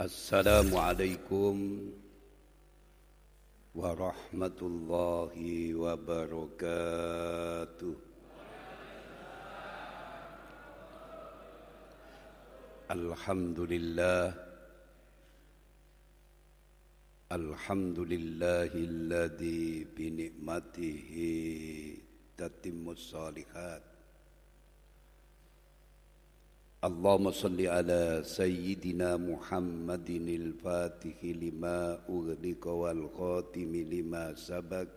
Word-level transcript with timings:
Assalamualaikum 0.00 1.92
warahmatullahi 3.76 5.76
wabarakatuh. 5.76 6.56
Alhamdulillah 12.88 14.32
Alhamdulillahilladzi 17.28 19.84
bi 19.84 20.06
ni'matihi 20.16 21.28
tatimmus 22.40 23.12
salihat 23.12 23.89
اللهم 26.80 27.30
صل 27.30 27.60
على 27.66 28.22
سيدنا 28.24 29.16
محمد 29.16 30.10
الفاتح 30.10 31.24
لما 31.24 32.08
أغلق 32.08 32.66
والخاتم 32.66 33.76
لما 33.76 34.34
سبق. 34.34 34.88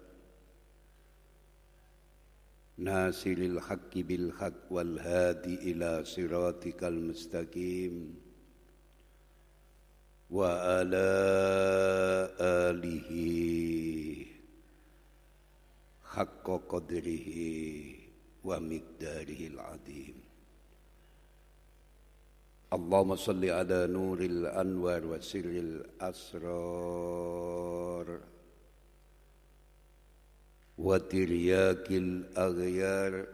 ناصر 2.77 3.29
الحق 3.51 3.93
بالحق 3.97 4.71
والهادي 4.71 5.55
إلى 5.55 6.05
صراطك 6.05 6.83
المستقيم. 6.83 8.15
وعلى 10.31 11.11
آله 12.39 13.11
حق 16.03 16.47
قدره 16.47 17.29
ومقداره 18.43 19.41
العظيم. 19.47 20.22
اللهم 22.72 23.16
صل 23.16 23.44
على 23.44 23.86
نور 23.86 24.20
الأنوار 24.20 25.06
وسر 25.06 25.44
الأسرار 26.04 27.08
وترياك 30.78 31.90
الأغيار 31.90 33.26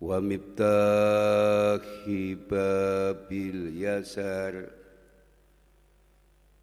ومفتاح 0.00 1.82
باب 2.50 3.32
اليسار 3.32 4.70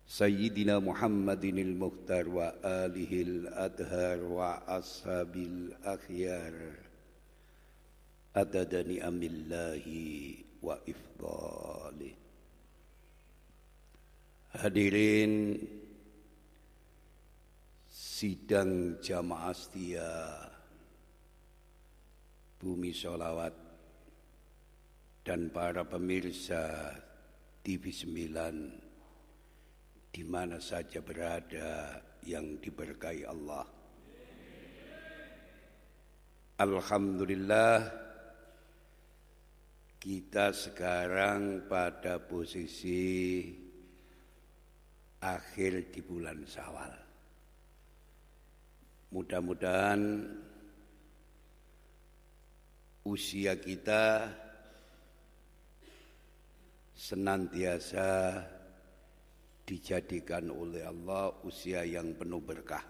سيدنا 0.08 0.80
محمد 0.80 1.46
المختار 1.46 2.30
وآله 2.30 3.22
الأدهار 3.22 4.24
وأصحاب 4.24 5.36
الأخيار 5.36 6.54
أدد 8.36 8.76
نعم 8.88 9.24
الله 9.24 9.86
wa 10.67 10.75
ifdali 10.83 12.27
Hadirin 14.57 15.61
sidang 17.87 18.97
jamaah 19.05 19.53
setia 19.53 20.09
Bumi 22.57 22.89
Solawat 22.97 23.53
dan 25.21 25.53
para 25.53 25.85
pemirsa 25.85 26.89
TV 27.61 27.93
9 27.93 30.09
di 30.09 30.25
mana 30.25 30.57
saja 30.57 31.05
berada 31.05 32.01
yang 32.25 32.57
diberkahi 32.57 33.29
Allah. 33.29 33.69
Alhamdulillah 36.57 38.06
kita 40.07 40.55
sekarang 40.55 41.67
pada 41.67 42.23
posisi 42.23 43.43
akhir 45.19 45.91
di 45.91 45.99
bulan 45.99 46.47
Syawal. 46.47 46.95
Mudah-mudahan 49.11 50.31
usia 53.03 53.59
kita 53.59 54.31
senantiasa 56.95 58.47
dijadikan 59.67 60.55
oleh 60.55 60.87
Allah 60.87 61.35
usia 61.43 61.83
yang 61.83 62.15
penuh 62.15 62.39
berkah. 62.47 62.87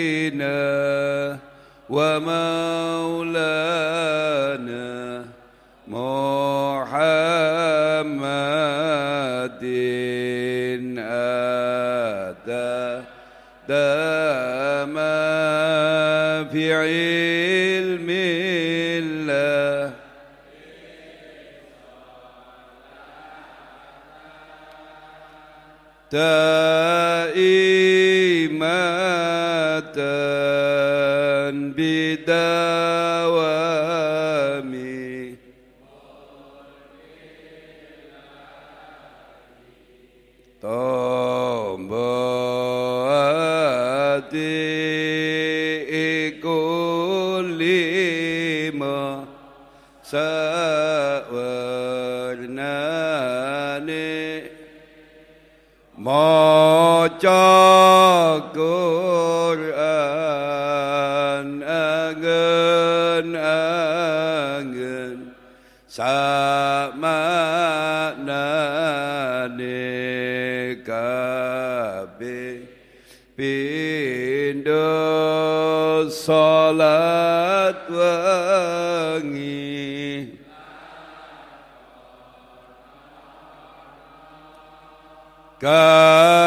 سيدنا 0.00 1.38
ومولانا 1.90 2.30
محمد 5.88 6.80
أتى 10.98 13.02
دام 13.68 14.94
في 16.52 16.74
علم 16.74 17.19
دائمة 26.11 26.58
maca 57.20 58.40
Quran 58.56 59.76
agen 61.62 63.36
agen 64.56 65.18
sama 65.86 67.20
nane 68.24 69.76
kabe 70.86 72.64
pindo 73.36 74.88
salat 76.08 77.84
wangi 77.92 79.60
kabe 85.60 86.39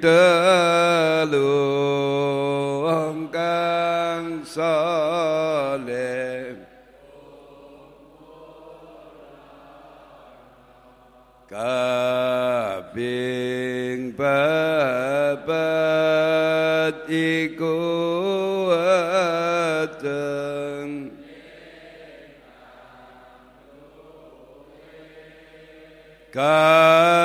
telu 0.00 1.60
kang 3.28 4.40
saleh 4.48 6.56
kaping 11.52 12.96
babat 14.16 15.44
iku 17.12 18.00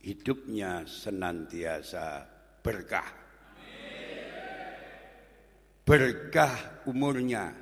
hidupnya 0.00 0.88
senantiasa 0.88 2.24
berkah. 2.64 3.04
Berkah 5.84 6.88
umurnya. 6.88 7.52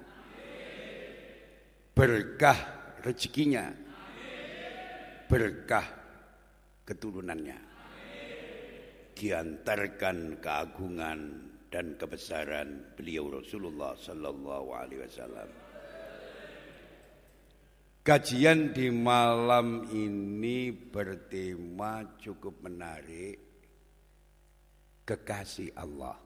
Berkah 1.91 2.59
rezekinya. 3.03 3.75
Berkah 5.27 5.87
keturunannya. 6.87 7.59
Diantarkan 9.19 10.38
keagungan 10.38 11.50
dan 11.70 11.94
kebesaran 11.94 12.99
beliau 12.99 13.31
Rasulullah 13.31 13.94
sallallahu 13.94 14.69
alaihi 14.75 15.06
wasallam. 15.06 15.50
Kajian 18.02 18.75
di 18.75 18.90
malam 18.90 19.87
ini 19.94 20.75
bertema 20.75 22.19
cukup 22.19 22.58
menarik 22.67 23.38
kekasih 25.06 25.70
Allah. 25.78 26.19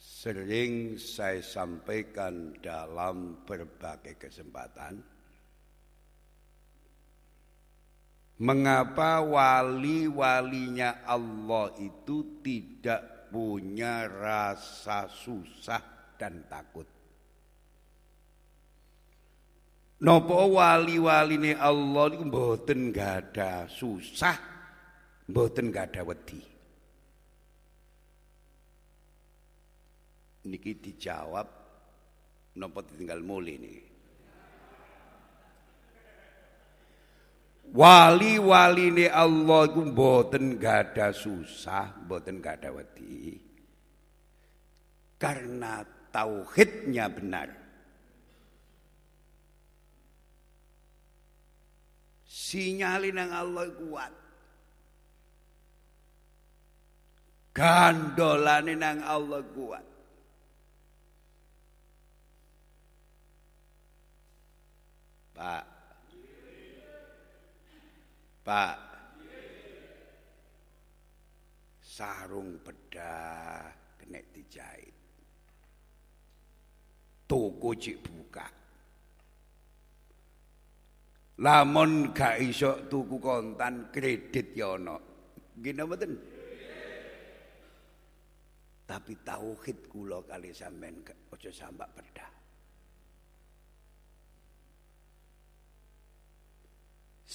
Sering 0.00 0.96
saya 0.96 1.44
sampaikan 1.44 2.56
dalam 2.56 3.44
berbagai 3.44 4.16
kesempatan 4.16 5.13
Mengapa 8.34 9.22
wali-walinya 9.22 11.06
Allah 11.06 11.70
itu 11.78 12.42
tidak 12.42 13.30
punya 13.30 14.10
rasa 14.10 15.06
susah 15.06 15.82
dan 16.18 16.42
takut 16.50 16.86
Nopo 20.04 20.36
wali-waline 20.60 21.56
Allah 21.56 22.12
niku 22.12 22.28
mboten 22.28 22.92
ada 22.92 23.64
susah, 23.70 24.36
mboten 25.32 25.72
ada 25.72 26.04
wedi. 26.04 26.44
Niki 30.44 30.76
dijawab 30.76 31.48
nopo 32.60 32.84
ditinggal 32.84 33.24
mulai 33.24 33.56
nih. 33.56 33.93
Wali-waline 37.72 39.08
Allah 39.08 39.66
iku 39.66 39.82
mboten 39.82 40.60
ada 40.60 41.10
susah, 41.10 42.04
mboten 42.04 42.44
ada 42.44 42.70
wedi. 42.70 43.40
Karena 45.16 45.80
tauhidnya 46.12 47.08
benar. 47.08 47.48
Sinyalin 52.28 53.18
yang 53.18 53.32
Allah 53.34 53.66
kuat. 53.72 54.12
Gandolanin 57.54 58.82
yang 58.82 59.00
Allah 59.02 59.42
kuat. 59.50 59.86
Pak. 65.34 65.73
Pak. 68.44 68.76
Sarung 71.80 72.60
bedah 72.60 73.72
kena 73.96 74.20
dijahit. 74.34 74.92
Toko 77.24 77.72
cik 77.72 78.04
buka. 78.04 78.46
Lamun 81.40 82.12
gak 82.12 82.38
iso 82.44 82.84
tuku 82.86 83.16
kontan 83.16 83.88
kredit 83.88 84.52
ya 84.52 84.76
ana. 84.76 85.00
Nggih 85.56 85.72
mboten? 85.80 86.12
Tapi 88.84 89.12
tauhid 89.24 89.88
kula 89.88 90.20
kali 90.28 90.52
sampean 90.52 91.00
aja 91.32 91.50
sambak 91.50 91.88
pedah. 91.96 92.33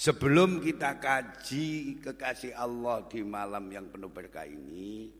Sebelum 0.00 0.64
kita 0.64 0.96
kaji 0.96 2.00
kekasih 2.00 2.56
Allah 2.56 3.04
di 3.04 3.20
malam 3.20 3.68
yang 3.68 3.84
penuh 3.92 4.08
berkah 4.08 4.48
ini, 4.48 5.12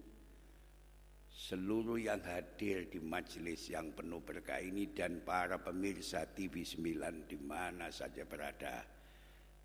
seluruh 1.28 2.00
yang 2.00 2.24
hadir 2.24 2.88
di 2.88 2.96
majelis 2.96 3.68
yang 3.68 3.92
penuh 3.92 4.24
berkah 4.24 4.56
ini 4.56 4.88
dan 4.96 5.20
para 5.20 5.60
pemirsa 5.60 6.24
TV 6.32 6.64
9 6.64 7.28
di 7.28 7.36
mana 7.44 7.92
saja 7.92 8.24
berada 8.24 8.80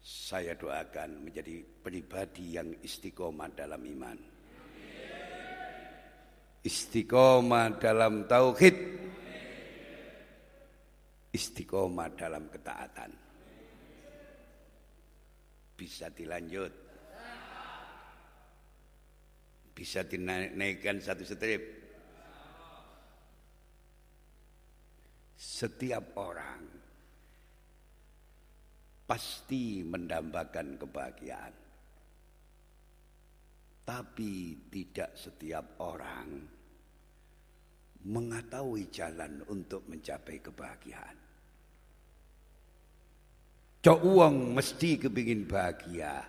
saya 0.03 0.51
doakan 0.59 1.23
menjadi 1.23 1.63
pribadi 1.63 2.59
yang 2.59 2.75
istiqomah 2.83 3.55
dalam 3.55 3.79
iman. 3.87 4.19
Istiqomah 6.59 7.79
dalam 7.79 8.27
tauhid. 8.27 8.77
Istiqomah 11.31 12.11
dalam 12.19 12.51
ketaatan 12.51 13.24
bisa 15.75 16.09
dilanjut 16.09 16.85
bisa 19.75 20.07
dinaikkan 20.07 21.03
satu 21.03 21.27
strip. 21.27 21.63
Setiap 25.35 26.15
orang 26.15 26.63
pasti 29.03 29.83
mendambakan 29.83 30.79
kebahagiaan. 30.79 31.55
Tapi 33.85 34.33
tidak 34.71 35.13
setiap 35.13 35.77
orang 35.83 36.41
mengetahui 38.09 38.89
jalan 38.89 39.45
untuk 39.51 39.85
mencapai 39.85 40.41
kebahagiaan. 40.41 41.24
Cok 43.85 44.01
uang 44.01 44.57
mesti 44.57 44.97
kepingin 44.97 45.45
bahagia. 45.45 46.25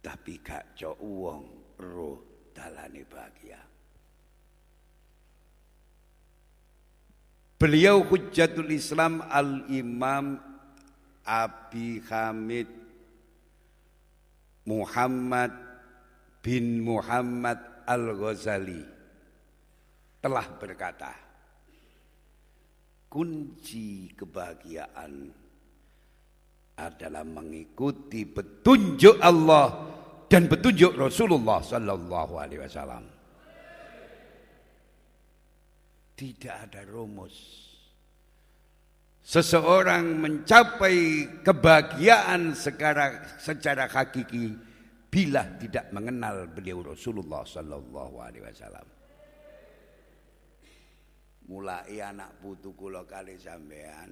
Tapi 0.00 0.40
gak 0.40 0.72
cok 0.72 0.96
uang 1.04 1.44
roh 1.84 2.48
dalane 2.48 3.04
bahagia. 3.04 3.60
Beliau 7.60 8.08
Hujjatul 8.08 8.72
Islam 8.72 9.20
Al-Imam 9.20 10.40
Abi 11.28 12.00
Hamid 12.08 12.72
Muhammad 14.64 15.52
bin 16.40 16.80
Muhammad 16.80 17.60
Al-Ghazali 17.84 18.80
telah 20.24 20.46
berkata, 20.56 21.12
kunci 23.12 24.08
kebahagiaan 24.16 25.41
adalah 26.78 27.24
mengikuti 27.26 28.24
petunjuk 28.24 29.20
Allah 29.20 29.92
dan 30.32 30.48
petunjuk 30.48 30.96
Rasulullah 30.96 31.60
sallallahu 31.60 32.34
alaihi 32.40 32.62
wasallam. 32.64 33.04
Tidak 36.16 36.54
ada 36.70 36.80
rumus. 36.88 37.60
Seseorang 39.22 40.18
mencapai 40.18 41.28
kebahagiaan 41.46 42.56
secara 42.58 43.22
secara 43.38 43.86
hakiki 43.86 44.56
bila 45.12 45.44
tidak 45.60 45.92
mengenal 45.94 46.48
beliau 46.50 46.82
Rasulullah 46.82 47.44
sallallahu 47.44 48.16
alaihi 48.18 48.44
wasallam. 48.48 48.86
Mulai 51.52 52.00
anak 52.00 52.40
putu 52.40 52.72
kula 52.72 53.04
kali 53.04 53.36
sampean 53.36 54.10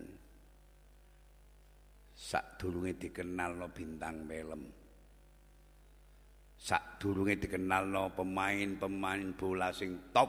sak 2.20 2.60
durunge 2.60 3.00
dikenal 3.00 3.56
no 3.56 3.72
bintang 3.72 4.28
film. 4.28 4.68
Sak 6.60 7.00
durunge 7.00 7.40
dikenal 7.40 7.88
no 7.88 8.12
pemain-pemain 8.12 9.32
bola 9.32 9.72
sing 9.72 10.12
top. 10.12 10.28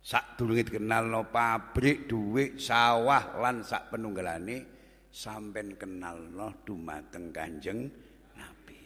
Sak 0.00 0.40
durunge 0.40 0.64
dikenal 0.64 1.04
no 1.12 1.28
pabrik 1.28 2.08
duit 2.08 2.56
sawah 2.56 3.36
lan 3.44 3.60
sak 3.60 3.92
penunggalane 3.92 4.64
sampai 5.12 5.76
kenal 5.76 6.16
no 6.32 6.48
dumateng 6.64 7.28
kanjeng 7.28 7.84
nabi. 8.32 8.80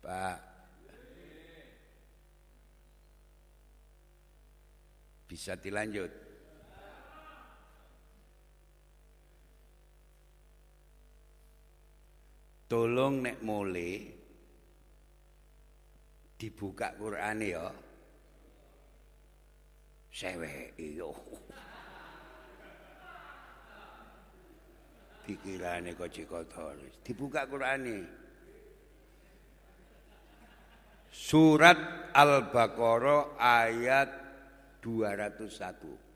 Pak. 0.00 0.38
Bisa 5.28 5.60
dilanjut 5.60 6.27
Tolong 12.68 13.24
nek 13.24 13.40
mule 13.40 13.90
dibuka 16.36 16.92
Quran 17.00 17.40
ya. 17.40 17.72
Sewe 20.12 20.76
iyo. 20.76 21.16
Pikirane 25.24 25.96
kok 25.96 26.12
kotor. 26.28 26.76
Dibuka 27.00 27.48
Quran 27.48 28.04
Surat 31.08 32.12
Al-Baqarah 32.12 33.36
ayat 33.40 34.08
201. 34.84 36.07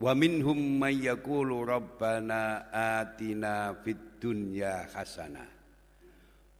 Wa 0.00 0.16
minhum 0.16 0.80
may 0.80 0.96
yaqulu 0.96 1.60
rabbana 1.60 2.72
atina 2.72 3.76
fid 3.84 4.16
dunya 4.16 4.88
hasanah 4.88 5.48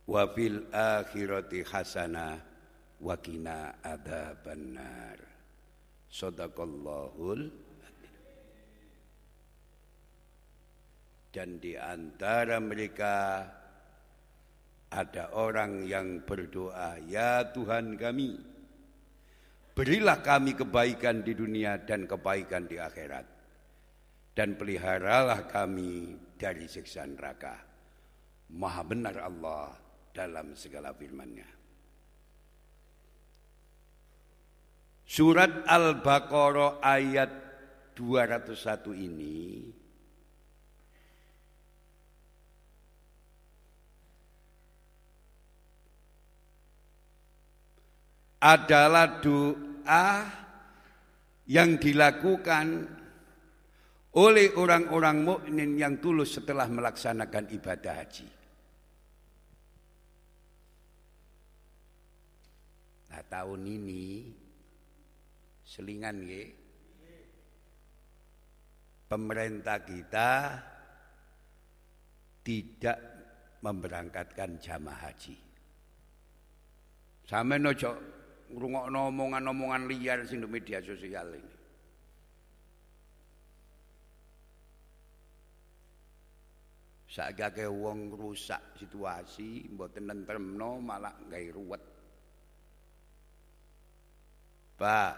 wa 0.05 0.29
fil 0.37 0.69
akhirati 0.69 1.65
hasanah 1.65 2.37
wa 3.01 3.17
qina 3.17 3.81
adzabannar. 3.81 5.17
Sadaqallahul 6.11 7.49
dan 11.31 11.63
di 11.63 11.79
antara 11.79 12.59
mereka 12.59 13.47
ada 14.91 15.31
orang 15.39 15.87
yang 15.87 16.27
berdoa, 16.27 16.99
"Ya 17.07 17.47
Tuhan 17.55 17.95
kami, 17.95 18.35
Berilah 19.75 20.21
kami 20.21 20.59
kebaikan 20.59 21.23
di 21.23 21.33
dunia 21.33 21.81
dan 21.83 22.05
kebaikan 22.05 22.67
di 22.67 22.77
akhirat. 22.77 23.27
Dan 24.35 24.55
peliharalah 24.55 25.47
kami 25.51 26.17
dari 26.39 26.67
siksa 26.71 27.05
neraka. 27.07 27.59
Maha 28.51 28.83
benar 28.83 29.17
Allah 29.21 29.75
dalam 30.11 30.59
segala 30.59 30.91
firman-Nya. 30.95 31.49
Surat 35.11 35.67
Al-Baqarah 35.67 36.79
ayat 36.79 37.31
201 37.99 38.95
ini 38.95 39.67
adalah 48.41 49.21
doa 49.21 50.09
yang 51.45 51.77
dilakukan 51.77 52.67
oleh 54.17 54.51
orang-orang 54.57 55.23
mukmin 55.23 55.79
yang 55.79 56.01
tulus 56.03 56.41
setelah 56.41 56.67
melaksanakan 56.67 57.53
ibadah 57.53 57.95
haji. 57.95 58.29
Nah, 63.11 63.23
tahun 63.29 63.61
ini 63.67 64.05
selingan 65.63 66.17
ya. 66.27 66.43
Pemerintah 69.11 69.83
kita 69.83 70.31
tidak 72.47 72.99
memberangkatkan 73.59 74.63
jamaah 74.63 75.11
haji. 75.11 75.35
Sama 77.27 77.59
nojo 77.59 78.20
ngrungokno 78.51 79.15
omongan-omongan 79.15 79.87
liar 79.87 80.27
sing 80.27 80.43
di 80.43 80.49
media 80.51 80.83
sosial 80.83 81.35
ini. 81.35 81.55
Sakake 87.11 87.67
wong 87.67 88.15
rusak 88.15 88.79
situasi, 88.79 89.67
mboten 89.75 90.07
nentremno 90.07 90.79
malah 90.79 91.15
gawe 91.27 91.49
ruwet. 91.51 91.83
Pak 94.79 95.17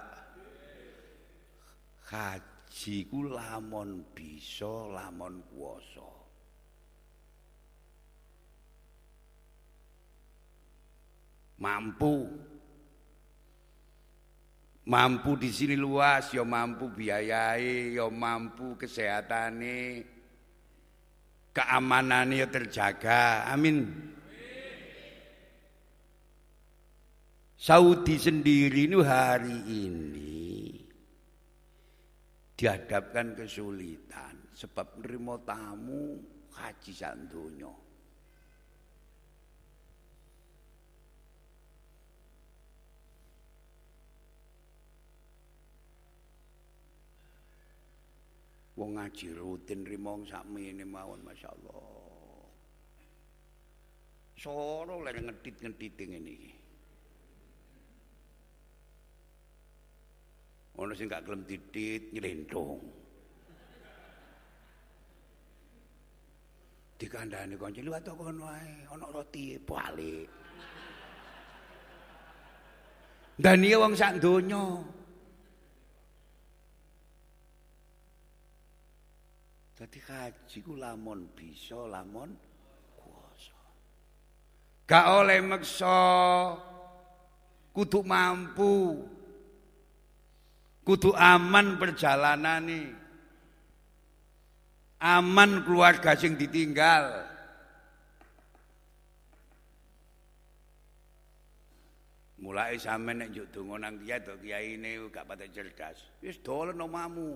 haji 2.09 2.97
ku 3.13 3.29
lamon 3.29 4.09
bisa 4.17 4.89
lamon 4.89 5.45
kuwasa. 5.53 6.11
Mampu 11.61 12.27
mampu 14.89 15.39
di 15.39 15.51
sini 15.55 15.79
luas, 15.79 16.35
ya 16.35 16.43
mampu 16.43 16.91
biayai, 16.91 17.95
ya 17.95 18.07
mampu 18.11 18.75
kesehatane, 18.75 20.03
keamanannya 21.55 22.43
ya 22.43 22.47
terjaga. 22.51 23.47
Amin. 23.47 24.11
Saudi 27.63 28.19
sendiri 28.19 28.91
ini 28.91 28.99
hari 29.07 29.59
ini 29.71 30.43
dihadapkan 32.59 33.39
kesulitan 33.39 34.51
sebab 34.51 34.99
nerima 34.99 35.39
tamu 35.47 36.19
haji 36.59 36.91
santunyo. 36.91 37.92
Wong 48.73 48.97
ngaji 48.97 49.37
rutin 49.37 49.85
rimong 49.85 50.25
sakmene 50.25 50.85
mawon 50.89 51.21
masyaallah. 51.21 51.85
Sono 54.33 55.05
lek 55.05 55.21
ngedit-ngedit 55.21 55.95
ngene 56.01 56.33
iki. 56.33 56.53
Ono 60.81 60.93
sing 60.97 61.05
gak 61.05 61.29
gelem 61.29 61.45
didit 61.45 62.17
nyelendong. 62.17 62.81
Dikandani 66.97 67.55
kanca 67.61 67.83
liwat 67.83 68.09
kono 68.09 68.47
ae, 68.49 68.89
ono 68.89 69.05
roti 69.13 69.59
balik. 69.61 70.27
Dani 73.37 73.75
wong 73.77 73.93
sak 73.93 74.17
donya. 74.23 74.65
Dadi 79.83 79.99
haji 79.99 80.59
ku 80.63 80.79
lamun 80.79 81.27
bisa 81.35 81.75
lamun 81.75 82.31
kuasa. 82.95 83.59
Gak 84.87 85.07
oleh 85.11 85.43
meksa 85.43 85.99
kudu 87.75 88.07
mampu. 88.07 89.03
Kudu 90.87 91.11
aman 91.19 91.83
perjalanane. 91.83 92.95
Aman 95.03 95.67
keluarga 95.67 96.15
sing 96.15 96.39
ditinggal. 96.39 97.27
Mulai 102.39 102.79
sampe 102.79 103.11
nek 103.19 103.35
njuk 103.35 103.51
donga 103.51 103.83
nang 103.83 103.99
kiai 103.99 104.23
to 104.23 104.39
kiyaine 104.39 105.11
gak 105.11 105.27
patek 105.27 105.51
cerdas. 105.51 105.99
Wis 106.23 106.39
dolen 106.39 106.79
omamu. 106.79 107.35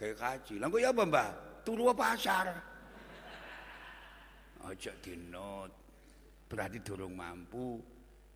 Kayak 0.00 0.16
kaji. 0.16 0.56
Lah 0.56 0.72
kok 0.72 0.80
ya 0.80 0.96
apa, 0.96 1.04
Mbah? 1.04 1.30
Turu 1.68 1.92
pasar. 1.92 2.48
Aja 4.64 4.92
dinot. 5.04 5.68
Berarti 6.48 6.80
durung 6.80 7.12
mampu 7.12 7.76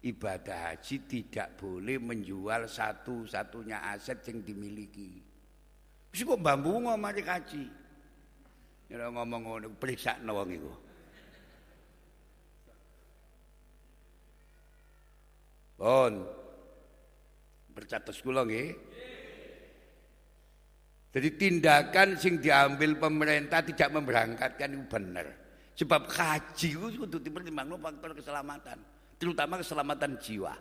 ibadah 0.04 0.68
haji 0.68 1.08
tidak 1.08 1.56
boleh 1.56 1.96
menjual 1.96 2.68
satu-satunya 2.68 3.88
aset 3.88 4.20
yang 4.28 4.44
dimiliki. 4.44 5.16
Wis 6.12 6.28
kok 6.28 6.44
bambu 6.44 6.76
ngomong 6.76 7.24
kaji. 7.24 7.64
Ya 8.92 9.08
ngomong 9.08 9.40
ngono 9.48 9.66
periksa 9.80 10.20
wong 10.20 10.52
iku. 10.52 10.72
Pun. 15.80 16.12
Bercatus 17.72 18.20
kula 18.20 18.44
nggih. 18.44 18.91
Jadi 21.12 21.28
tindakan 21.36 22.16
sing 22.16 22.40
diambil 22.40 22.96
pemerintah 22.96 23.60
tidak 23.60 23.92
memberangkatkan 23.92 24.72
itu 24.72 24.84
benar. 24.88 25.26
Sebab 25.76 26.08
haji 26.08 26.68
itu 26.72 27.00
untuk 27.04 27.20
dipertimbangkan 27.20 27.80
faktor 27.80 28.16
keselamatan, 28.16 28.78
terutama 29.20 29.60
keselamatan 29.60 30.16
jiwa. 30.16 30.56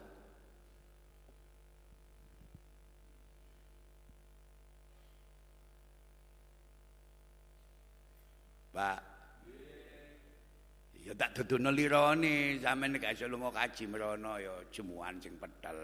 Pak, 8.72 9.00
ya 11.03 11.12
tak 11.12 11.36
dudono 11.36 11.75
lirone 11.75 12.55
sampeyan 12.63 12.96
gak 13.03 13.20
iso 13.20 13.27
lunga 13.27 13.51
kaji 13.51 13.84
merono 13.84 14.39
ya 14.39 14.63
jemuan 14.72 15.20
sing 15.20 15.36
pedal. 15.36 15.75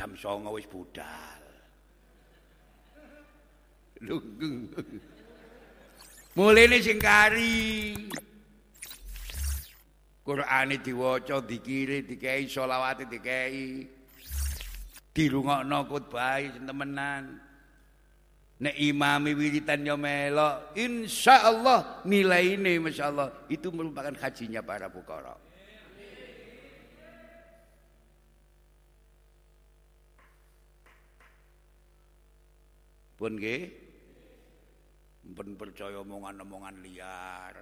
Jam 0.00 0.16
songo 0.16 0.56
wis 0.56 0.64
budal. 0.64 1.44
Lunggeng. 4.00 4.72
Mulene 6.32 6.80
sing 6.80 6.96
kari. 6.96 7.92
Qur'ane 10.24 10.80
diwaca, 10.80 11.44
dikiri, 11.44 12.08
dikei 12.08 12.48
selawate 12.48 13.04
dikei. 13.12 13.84
Dirungokno 15.12 15.84
khotbah 15.84 16.48
temenan. 16.48 17.36
Nek 18.60 18.76
imami 18.76 19.32
wiritan 19.36 19.84
yo 19.88 19.96
melok, 19.96 20.76
insyaallah 20.76 22.04
nilaine 22.04 22.76
masyaallah 22.76 23.48
itu 23.48 23.72
merupakan 23.72 24.12
hajinya 24.20 24.60
para 24.60 24.92
fuqara. 24.92 25.32
Pun 33.20 33.36
nggih. 33.36 33.68
Mpun 35.28 35.52
percaya 35.60 36.00
omongan-omongan 36.00 36.80
liar. 36.80 37.52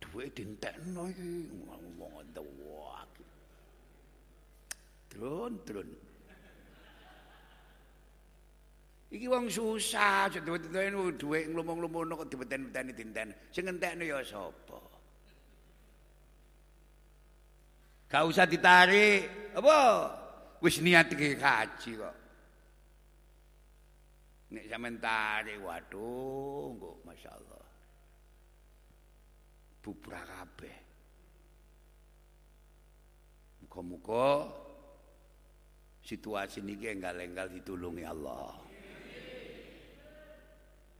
Duwe 0.00 0.32
dintekno 0.32 1.04
iki 1.12 1.52
ngomong 1.68 2.24
dewak. 2.32 3.12
Trun 5.12 5.52
trun. 5.68 5.88
Iki 9.06 9.26
wong 9.30 9.46
susah, 9.52 10.32
duwe-duwe 10.32 11.14
duwe 11.14 11.38
nglumung-lumungno 11.52 12.18
kok 12.18 12.28
dibeten-beteni 12.32 12.92
dinten. 12.96 13.28
Sing 13.52 13.68
entekne 13.68 14.08
ya 14.08 14.18
sapa? 14.24 14.80
Gak 18.10 18.24
usah 18.26 18.48
ditarik. 18.48 19.52
Apa? 19.54 19.78
Wis 20.64 20.80
niat 20.82 21.12
iki 21.12 21.38
kaji 21.38 21.90
kok. 22.00 22.25
Nek 24.46 24.64
sampean 24.70 25.02
tarik 25.02 25.58
waduh 25.58 26.70
kok 26.78 26.96
masyaallah. 27.02 27.66
Bubra 29.82 30.22
kabeh. 30.22 30.78
Muga-muga 33.66 34.46
situasi 36.06 36.62
niki 36.62 36.86
enggal-enggal 36.86 37.50
ditulungi 37.50 38.06
Allah. 38.06 38.54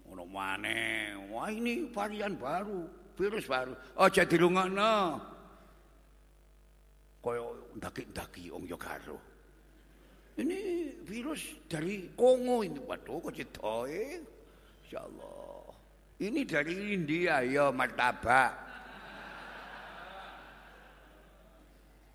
Ono 0.07 0.23
maneh, 0.27 1.19
wah 1.31 1.51
ini 1.51 1.91
varian 1.91 2.39
baru, 2.39 2.87
virus 3.15 3.47
baru. 3.47 3.75
Aja 3.99 4.23
dirungokno. 4.23 4.95
Kaya 7.23 7.43
ndaki-ndaki 7.75 8.55
wong 8.55 8.71
yo 8.71 8.79
karo. 8.79 9.36
Ini 10.37 10.93
virus 11.09 11.65
dari 11.65 12.13
Kongo 12.13 12.61
ini. 12.61 12.77
Waduh 12.77 13.25
kok 13.25 13.33
cetoe. 13.33 14.21
Insyaallah. 14.85 15.73
Ini 16.21 16.41
dari 16.45 16.93
India 16.93 17.41
ya 17.41 17.73
martabak. 17.73 18.53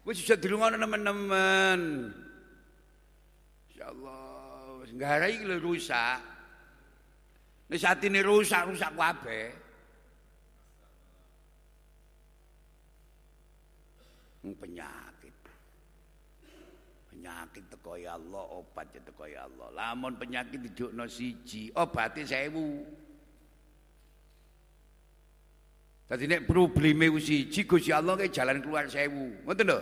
Wis 0.05 0.21
bisa 0.21 0.37
dirungono 0.37 0.77
teman-teman. 0.77 1.79
Insyaallah. 3.73 4.85
Wis 4.85 4.91
nggarai 4.93 5.41
iki 5.41 5.45
rusak. 5.57 6.21
Nek 7.73 7.79
satine 7.81 8.21
rusak, 8.21 8.69
rusak 8.69 8.91
kabeh. 8.93 9.49
Penyakit. 14.41 15.00
Penyakit 17.81 17.97
teko 17.97 17.97
ya 17.97 18.13
Allah 18.13 18.43
obat 18.53 18.87
ya 18.93 19.01
teko 19.01 19.25
ya 19.25 19.41
Allah. 19.49 19.67
Lamun 19.73 20.13
penyakit 20.21 20.59
dijukno 20.61 21.09
siji 21.09 21.73
obate 21.73 22.21
sewu. 22.21 22.85
Dadi 26.05 26.27
nek 26.29 26.45
probleme 26.45 27.09
siji 27.17 27.65
Gusti 27.65 27.89
Allah 27.89 28.13
ke 28.13 28.29
jalan 28.29 28.61
keluar 28.61 28.85
sewu. 28.85 29.41
Ngoten 29.49 29.65
lho. 29.65 29.81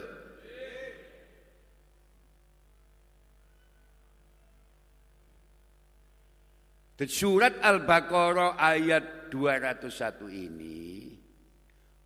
Dan 6.99 7.07
surat 7.07 7.55
Al-Baqarah 7.63 8.59
ayat 8.59 9.31
201 9.31 10.27
ini 10.35 11.07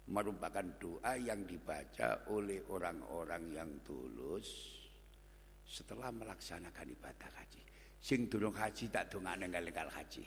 merupakan 0.05 0.61
doa 0.77 1.17
yang 1.17 1.49
dibaca 1.49 2.29
oleh 2.29 2.61
orang-orang 2.69 3.57
yang 3.57 3.69
tulus 3.81 4.82
setelah 5.73 6.13
melaksanakan 6.13 6.93
ibadah 6.93 7.29
haji. 7.33 7.61
Sing 7.97 8.29
durung 8.29 8.53
haji 8.53 8.93
tak 8.93 9.09
dongane 9.09 9.49
enggal 9.49 9.89
haji. 9.89 10.21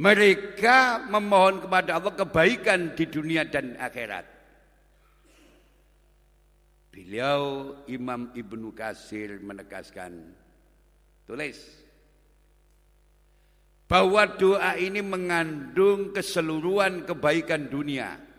Mereka 0.00 1.12
memohon 1.12 1.68
kepada 1.68 2.00
Allah 2.00 2.14
kebaikan 2.16 2.96
di 2.96 3.04
dunia 3.04 3.44
dan 3.44 3.76
akhirat. 3.76 4.24
Beliau 6.88 7.76
Imam 7.84 8.32
Ibnu 8.32 8.72
Kasir 8.72 9.44
menegaskan 9.44 10.32
tulis 11.28 11.60
bahwa 13.84 14.24
doa 14.24 14.72
ini 14.80 15.04
mengandung 15.04 16.16
keseluruhan 16.16 17.04
kebaikan 17.04 17.68
dunia 17.68 18.29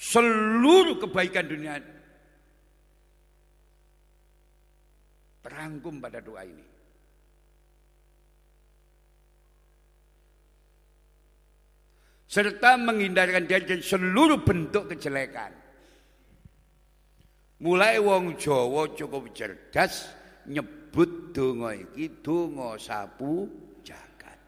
seluruh 0.00 0.96
kebaikan 0.96 1.44
dunia 1.44 1.76
terangkum 5.44 6.00
pada 6.00 6.24
doa 6.24 6.40
ini. 6.48 6.64
Serta 12.30 12.78
menghindarkan 12.78 13.44
dia 13.44 13.60
dari 13.60 13.82
seluruh 13.82 14.40
bentuk 14.40 14.88
kejelekan. 14.94 15.50
Mulai 17.60 18.00
wong 18.00 18.38
Jawa 18.40 18.94
cukup 18.94 19.34
cerdas 19.34 20.14
nyebut 20.46 21.34
donga 21.34 21.74
iki 21.74 22.22
donga 22.22 22.78
sapu 22.78 23.50
jagat. 23.82 24.38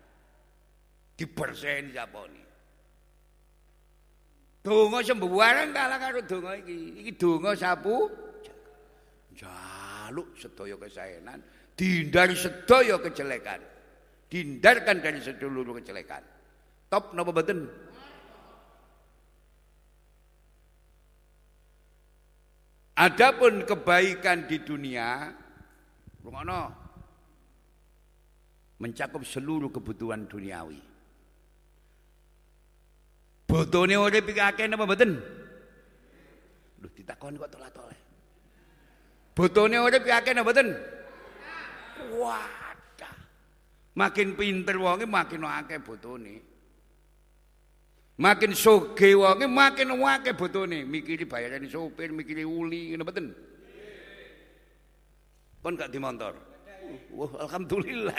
Diberseni 1.18 1.90
saponi. 1.92 2.41
Donga 4.62 5.02
sembuwaran 5.02 5.74
kalah 5.74 5.98
karo 5.98 6.22
donga 6.22 6.54
iki. 6.54 7.02
Iki 7.02 7.12
donga 7.18 7.58
sapu 7.58 8.06
jaluk 9.34 10.38
sedaya 10.38 10.78
kesaenan, 10.78 11.42
dihindari 11.74 12.38
sedaya 12.38 12.94
kejelekan. 13.02 13.58
Dihindarkan 14.30 15.02
dari 15.02 15.18
seluruh 15.18 15.76
kejelekan. 15.82 16.22
Top 16.86 17.10
napa 17.12 17.34
mboten? 17.34 17.66
Adapun 22.92 23.66
kebaikan 23.66 24.46
di 24.46 24.62
dunia, 24.62 25.32
rungono 26.22 26.62
mencakup 28.78 29.26
seluruh 29.26 29.74
kebutuhan 29.74 30.30
duniawi. 30.30 30.91
Botone 33.52 34.00
urip 34.00 34.32
iki 34.32 34.40
akeh 34.40 34.64
napa 34.64 34.88
mboten? 34.88 35.20
Lho 36.80 36.88
ditakoni 36.96 37.36
kok 37.36 37.52
tolak-tolak. 37.52 38.00
Botone 39.36 39.76
urip 39.76 40.08
iki 40.08 40.12
akeh 40.16 40.32
napa 40.32 40.48
mboten? 40.48 40.68
Wadah. 42.16 43.16
Makin 43.92 44.28
pinter 44.40 44.80
wonge 44.80 45.04
makin 45.04 45.44
akeh 45.44 45.76
botone. 45.84 46.40
Makin 48.16 48.56
soge 48.56 49.12
wonge 49.12 49.44
makin 49.44 50.00
akeh 50.00 50.32
botone, 50.32 50.88
mikiri 50.88 51.28
bayaran 51.28 51.68
sopir, 51.68 52.08
mikiri 52.08 52.48
uli, 52.48 52.96
ngono 52.96 53.04
mboten? 53.04 53.26
Pun 55.60 55.76
gak 55.76 55.92
dimontor. 55.92 56.40
Wah, 57.12 57.32
alhamdulillah. 57.44 58.16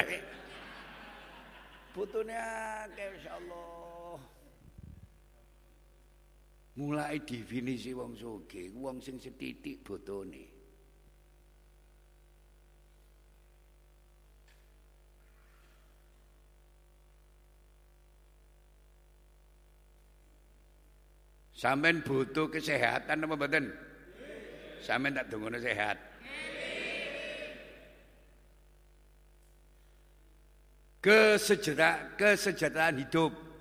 Botone 1.97 2.33
akeh 2.37 3.17
insyaallah. 3.17 3.82
Mulai 6.73 7.21
definisi 7.21 7.93
wong 7.93 8.17
soge, 8.17 8.73
wong 8.73 8.97
sing 8.97 9.21
setitik 9.21 9.85
botone. 9.85 10.53
Sampean 21.53 22.01
butuh 22.01 22.49
kesehatan 22.49 23.23
apa 23.23 23.33
mboten? 23.37 23.69
Sampean 24.81 25.15
tak 25.15 25.31
dongono 25.31 25.61
sehat. 25.61 25.95
Kesejahteraan 32.17 32.99
hidup. 32.99 33.52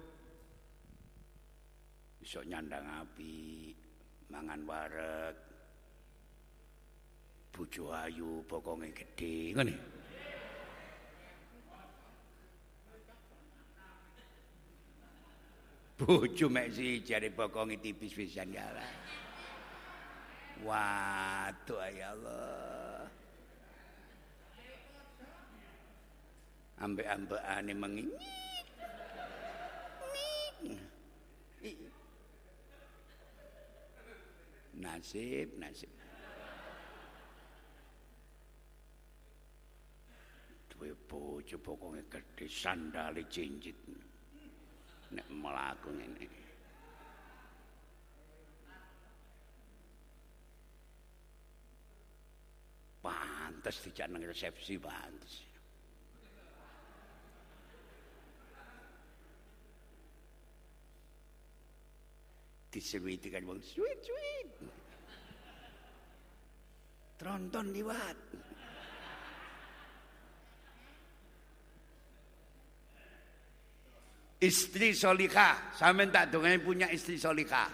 Bisa 2.22 2.38
nyandang 2.46 2.86
api, 3.02 3.74
mangan 4.30 4.62
wareg. 4.62 5.34
Bojo 7.50 7.90
ayu, 7.90 8.46
bokonge 8.46 8.94
gede, 8.94 9.58
ngene. 9.58 9.74
Bojo 15.98 16.46
mek 16.46 16.70
siji 16.70 17.02
jare 17.02 17.28
bokonge 17.34 17.82
tipis 17.82 18.14
pisan 18.14 18.54
ya 18.54 18.70
Allah. 18.70 18.90
Waduh 20.62 21.90
ya 21.90 22.14
Allah. 22.14 23.10
Ambek-ambekane 26.82 27.74
mengi. 27.74 28.06
Nasib, 34.80 35.58
nasib. 35.58 35.90
Duwe 40.72 40.94
bojo 41.08 41.58
bokonge 41.58 42.02
gedhe 42.10 42.48
sandale 42.48 43.28
cincit. 43.28 43.76
nek 45.12 45.28
mlaku 45.28 45.92
ngene. 45.92 46.26
Pantes 53.02 53.76
dijak 53.84 54.08
nang 54.08 54.24
resepsi 54.24 54.78
pantes. 54.80 55.51
Disewiti 62.72 63.28
kan 63.28 63.44
wong 63.44 63.60
suwit-suwit. 63.60 64.48
Tronton 67.20 67.68
liwat. 67.68 68.18
Istri 74.42 74.90
solika, 74.90 75.70
sampean 75.76 76.10
tak 76.10 76.34
dongeng 76.34 76.58
punya 76.64 76.90
istri 76.90 77.14
solika. 77.14 77.70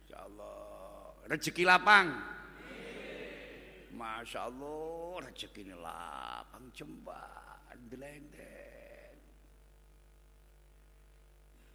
Insyaallah 0.00 1.28
rezeki 1.28 1.68
lapang. 1.68 2.08
Masya 3.92 4.48
Allah 4.48 5.28
rezeki 5.28 5.60
ini 5.68 5.76
lapang 5.76 6.72
jembar 6.72 7.50
delendeng. 7.90 8.69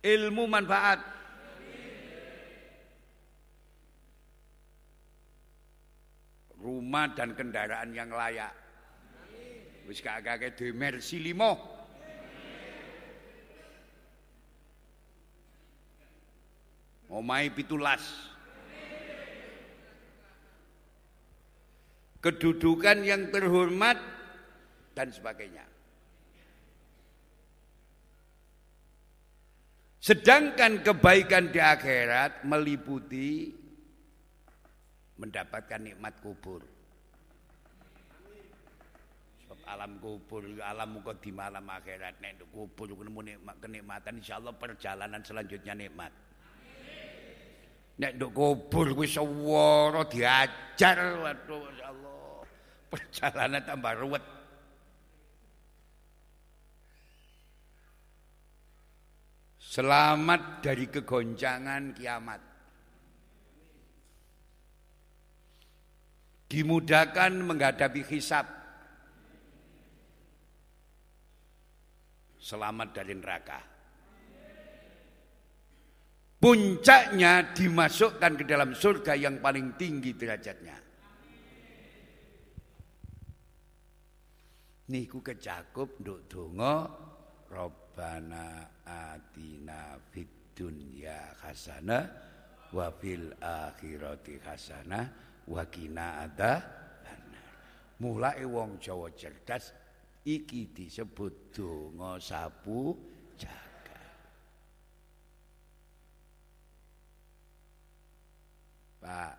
Ilmu 0.05 0.45
manfaat. 0.45 1.01
Rumah 6.61 7.05
dan 7.17 7.33
kendaraan 7.33 7.89
yang 7.89 8.13
layak. 8.13 8.53
Wis 9.89 10.01
kakek 10.01 10.53
dhewe 10.53 10.77
Mercy 10.77 11.21
limo. 11.21 11.57
Omai 17.09 17.49
pitulas. 17.53 18.01
Kedudukan 22.21 23.05
yang 23.05 23.29
terhormat 23.29 24.01
dan 24.97 25.13
sebagainya. 25.13 25.74
Sedangkan 30.05 30.85
kebaikan 30.85 31.49
di 31.49 31.57
akhirat 31.57 32.45
meliputi 32.45 33.49
mendapatkan 35.17 35.81
nikmat 35.81 36.13
kubur. 36.21 36.61
Sebab 39.41 39.65
alam 39.65 39.97
kubur, 39.97 40.45
alam 40.61 41.01
muka 41.01 41.17
di 41.17 41.33
malam 41.33 41.65
akhirat, 41.65 42.21
nek 42.21 42.37
kubur 42.53 42.93
ketemu 42.93 43.33
nikmat 43.33 43.55
kenikmatan, 43.57 44.21
insyaallah 44.21 44.53
perjalanan 44.53 45.25
selanjutnya 45.25 45.73
nikmat. 45.73 46.13
Nek 47.97 48.11
nduk 48.21 48.29
kubur 48.29 48.93
kuwi 48.93 49.09
sewara 49.09 50.05
diajar 50.05 51.17
waduh 51.17 51.65
masyaallah. 51.65 52.45
Perjalanan 52.93 53.61
tambah 53.65 53.93
ruwet. 53.97 54.35
Selamat 59.75 60.63
dari 60.63 60.88
kegoncangan 60.88 61.91
kiamat. 61.99 62.39
Dimudahkan 66.47 67.31
menghadapi 67.43 68.01
hisab. 68.07 68.47
Selamat 72.39 72.95
dari 72.95 73.19
neraka 73.19 73.75
puncaknya 76.45 77.57
dimasukkan 77.57 78.38
ke 78.38 78.45
dalam 78.45 78.77
surga 78.77 79.17
yang 79.17 79.41
paling 79.41 79.73
tinggi 79.81 80.13
derajatnya. 80.13 80.77
Niku 84.85 85.25
kecakup 85.25 85.97
nduk 86.05 86.29
donga 86.29 86.85
Rabbana 87.95 88.67
atina 88.84 89.95
fid 90.12 90.27
dunya 90.51 91.31
hasanah 91.39 92.03
wa 92.75 92.91
fil 92.91 93.31
akhirati 93.39 94.36
hasanah 94.43 95.08
wa 95.47 95.63
kina 95.71 96.27
ada 96.27 96.60
Mulai 98.03 98.43
wong 98.43 98.84
Jawa 98.84 99.08
cerdas 99.15 99.71
iki 100.27 100.75
disebut 100.75 101.55
donga 101.55 102.19
sapu 102.19 102.91
jaga. 103.39 104.03
Pak 108.99 109.34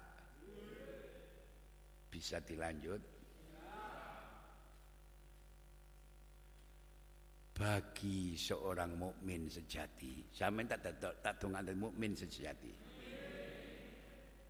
bisa 2.08 2.40
dilanjut? 2.40 3.15
Bagi 7.56 8.36
seorang 8.36 9.00
mukmin 9.00 9.48
sejati, 9.48 10.28
sampean 10.28 10.68
tak 10.68 10.84
tak 11.00 11.24
tak 11.24 11.40
mukmin 11.72 12.12
sejati. 12.12 12.68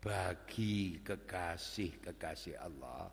Bagi 0.03 1.03
kekasih-kekasih 1.07 2.59
Allah, 2.59 3.07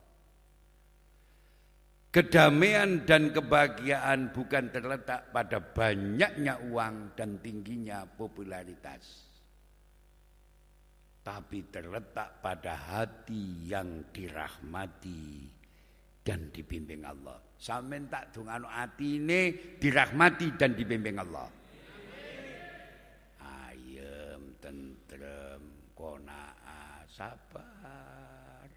Kedamaian 2.14 3.10
dan 3.10 3.34
kebahagiaan 3.34 4.30
bukan 4.38 4.70
terletak 4.70 5.34
pada 5.34 5.58
banyaknya 5.58 6.62
uang 6.70 7.18
dan 7.18 7.42
tingginya 7.42 8.06
popularitas. 8.06 9.34
Tapi 11.26 11.74
terletak 11.74 12.38
pada 12.38 12.78
hati 12.78 13.66
yang 13.66 14.14
dirahmati 14.14 15.50
dan 16.22 16.54
dibimbing 16.54 17.02
Allah. 17.02 17.42
Sampeyan 17.64 18.12
tak 18.12 18.36
dongano 18.36 18.68
atine 18.68 19.56
dirahmati 19.80 20.52
dan 20.60 20.76
dibimbing 20.76 21.16
Allah. 21.16 21.48
Ayem, 23.40 24.60
tentrem, 24.60 25.64
konaa, 25.96 27.08
sabar. 27.08 28.68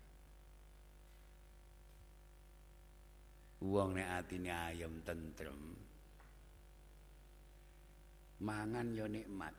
Wong 3.58 3.98
nek 3.98 4.22
atine 4.22 4.54
ayem 4.54 5.02
tentrem. 5.02 5.74
Mangan 8.38 8.86
yo 8.94 9.10
nikmat. 9.10 9.54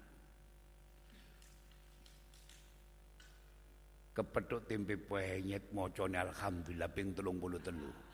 Kepethuk 4.15 4.63
tempe 4.71 4.95
penyet 4.95 5.67
macane 5.75 6.15
alhamdulillah 6.15 6.87
ping 6.95 7.11
33. 7.11 8.06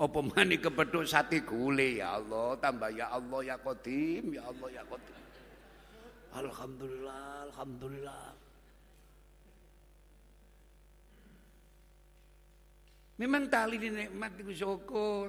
Apa 0.00 0.24
mani 0.24 0.56
kepethuk 0.56 1.04
sate 1.04 1.44
gule 1.44 2.00
ya 2.00 2.16
Allah, 2.16 2.56
tambah 2.56 2.88
ya 2.88 3.12
Allah 3.12 3.40
ya 3.44 3.56
Qadim, 3.60 4.32
ya 4.32 4.48
Allah 4.48 4.68
ya 4.72 4.82
Qadim. 4.88 5.20
Alhamdulillah, 6.40 7.52
alhamdulillah. 7.52 8.26
Memang 13.20 13.52
tali 13.52 13.76
di 13.76 13.92
nikmat 13.92 14.32
itu 14.40 14.64
syukur. 14.64 15.28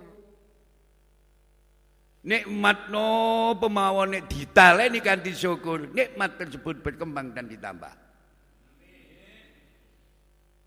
Nikmat 2.24 2.88
no 2.88 3.52
pemawon 3.60 4.16
nek 4.16 4.32
ditaleni 4.32 5.04
kan 5.04 5.20
disyukur. 5.20 5.92
Nikmat 5.92 6.40
tersebut 6.40 6.80
berkembang 6.80 7.36
dan 7.36 7.52
ditambah. 7.52 7.92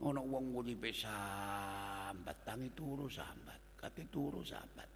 Ono 0.04 0.20
wong 0.20 0.60
uripe 0.60 0.92
sambat, 0.92 2.44
tangi 2.44 2.68
turu 2.76 3.08
sambat, 3.08 3.56
kate 3.84 4.08
turu 4.08 4.40
sambat. 4.40 4.88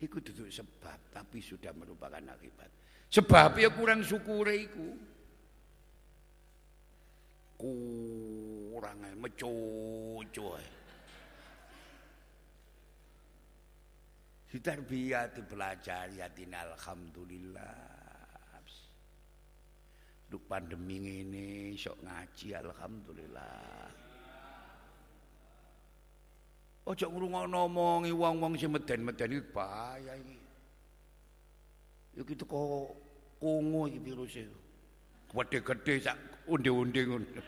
Iku 0.00 0.20
duduk 0.24 0.48
sebab, 0.48 1.12
tapi 1.12 1.44
sudah 1.44 1.72
merupakan 1.76 2.20
akibat. 2.20 2.68
Sebab 3.12 3.60
ya 3.60 3.68
kurang 3.72 4.00
syukure 4.00 4.56
iku. 4.56 4.88
kurang 7.56 9.00
mecucu 9.16 10.44
Ditarbiyati 14.52 15.40
belajar 15.44 16.08
yatin 16.12 16.52
alhamdulillah. 16.52 17.96
Duk 20.26 20.42
pandemi 20.50 21.22
ini 21.24 21.76
sok 21.78 22.02
ngaji 22.02 22.48
alhamdulillah. 22.60 23.95
Ojo 26.86 27.06
ngrungokno 27.10 27.66
omongi 27.66 28.14
wong-wong 28.14 28.54
sing 28.54 28.70
meden-meden 28.70 29.34
iki 29.34 29.50
bahaya 29.50 30.14
iki. 30.14 30.38
Yo 32.14 32.22
gitu 32.22 32.46
kok 32.46 32.94
kungu 33.42 33.90
iki 33.90 33.98
virus 34.06 34.38
e. 34.38 34.46
Gede-gede 35.26 35.94
sak 35.98 36.18
unde-unde 36.46 37.02
ngono. 37.02 37.42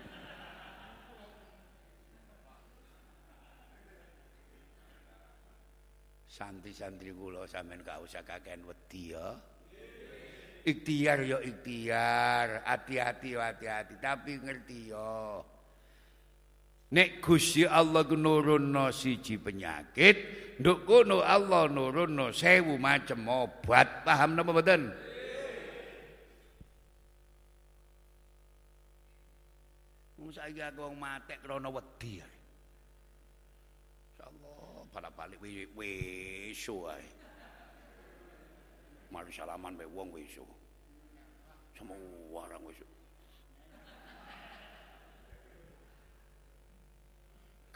Santri-santri 6.27 7.14
kula 7.14 7.46
sampean 7.46 7.87
gak 7.87 8.03
usah 8.03 8.27
kakean 8.27 8.66
wedi 8.66 9.14
ya. 9.14 9.38
Ikhtiar 10.66 11.22
ya 11.22 11.38
ikhtiar, 11.38 12.66
hati-hati 12.66 13.38
hati-hati, 13.38 13.94
tapi 14.03 14.42
ngerti 14.42 14.90
ya. 14.90 15.40
Nek 16.88 17.20
Gusti 17.20 17.68
Allah 17.68 18.01
nurunno 18.09 18.88
siji 18.88 19.37
penyakit, 19.37 20.16
nduk 20.57 20.88
kono 20.88 21.20
Allah 21.20 21.68
nurunno 21.68 22.33
sewu 22.33 22.81
macam 22.81 23.29
obat. 23.29 24.09
Paham 24.09 24.33
napa 24.33 24.57
mboten? 24.57 24.88
Wong 30.16 30.33
saiki 30.33 30.64
aku 30.64 30.81
wong 30.88 30.96
matek 30.96 31.44
krana 31.44 31.68
wedi. 31.68 32.24
Insyaallah 34.16 34.88
pada 34.88 35.12
balik 35.12 35.44
weso 35.77 36.88
ae. 36.88 37.05
Mari 39.12 39.29
salaman 39.29 39.77
wae 39.77 39.85
wong 39.92 40.09
weso. 40.16 40.48
Semua 41.77 42.01
orang 42.48 42.64
weso. 42.64 42.97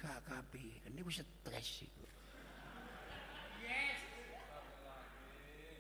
Kapi, 0.03 0.83
ini 0.91 1.01
wis 1.07 1.23
stres 1.23 1.87
iku. 1.87 2.03
Yes. 3.63 4.03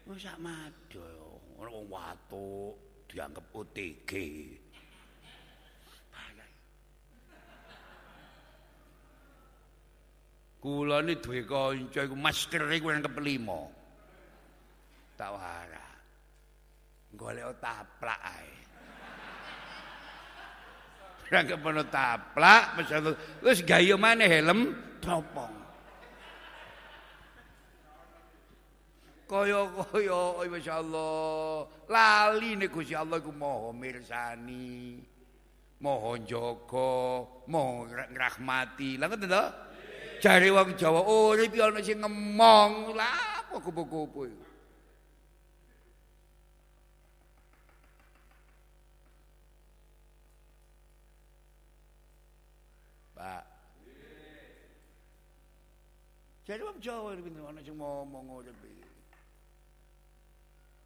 Wis 0.06 0.22
sak 0.22 0.38
mado, 0.38 1.42
ora 1.58 1.70
wong 1.74 1.90
watuk 1.90 2.78
dianggap 3.11 3.42
OTG. 3.50 4.12
Kula 10.62 11.02
ni 11.02 11.18
duwe 11.18 11.42
kanca 11.42 12.06
iku 12.06 12.14
master 12.14 12.70
iku 12.70 12.94
nang 12.94 13.02
kepelima. 13.02 13.66
Tak 15.18 15.35
wara. 15.35 15.88
Golek 17.18 17.58
taplak 17.58 18.22
ae. 18.22 18.62
Ora 21.33 21.49
kepono 21.49 21.88
taplak, 21.88 22.77
wis 23.40 23.64
gayo 23.64 23.97
maneh 23.97 24.29
helm 24.29 24.77
tropong. 25.01 25.64
Kaya-kaya 29.25 30.45
masyaallah 30.45 31.88
lali 31.88 32.53
nek 32.53 32.68
Gusti 32.68 32.92
Allah 32.92 33.16
iku 33.16 33.33
maha 33.33 33.73
mirsani. 33.73 35.01
Maha 35.81 36.21
njaga, 36.21 37.25
maha 37.49 38.05
ngrahmati. 38.12 39.01
Lah 39.01 39.09
ngoten 39.09 39.33
to? 39.33 39.45
Jare 40.21 40.53
wong 40.53 40.77
Jawa 40.77 41.01
oh, 41.01 41.33
ana 41.33 41.81
sing 41.81 41.97
ngemong. 41.97 42.92
Lah 42.92 43.49
kupu-kupu 43.57 44.29
iku? 44.29 44.52
Wong 56.42 56.78
Jawa 56.83 57.14
urip 57.14 57.26
ana 57.31 57.62
sing 57.62 57.78
ngomong 57.78 58.42
urip 58.42 58.59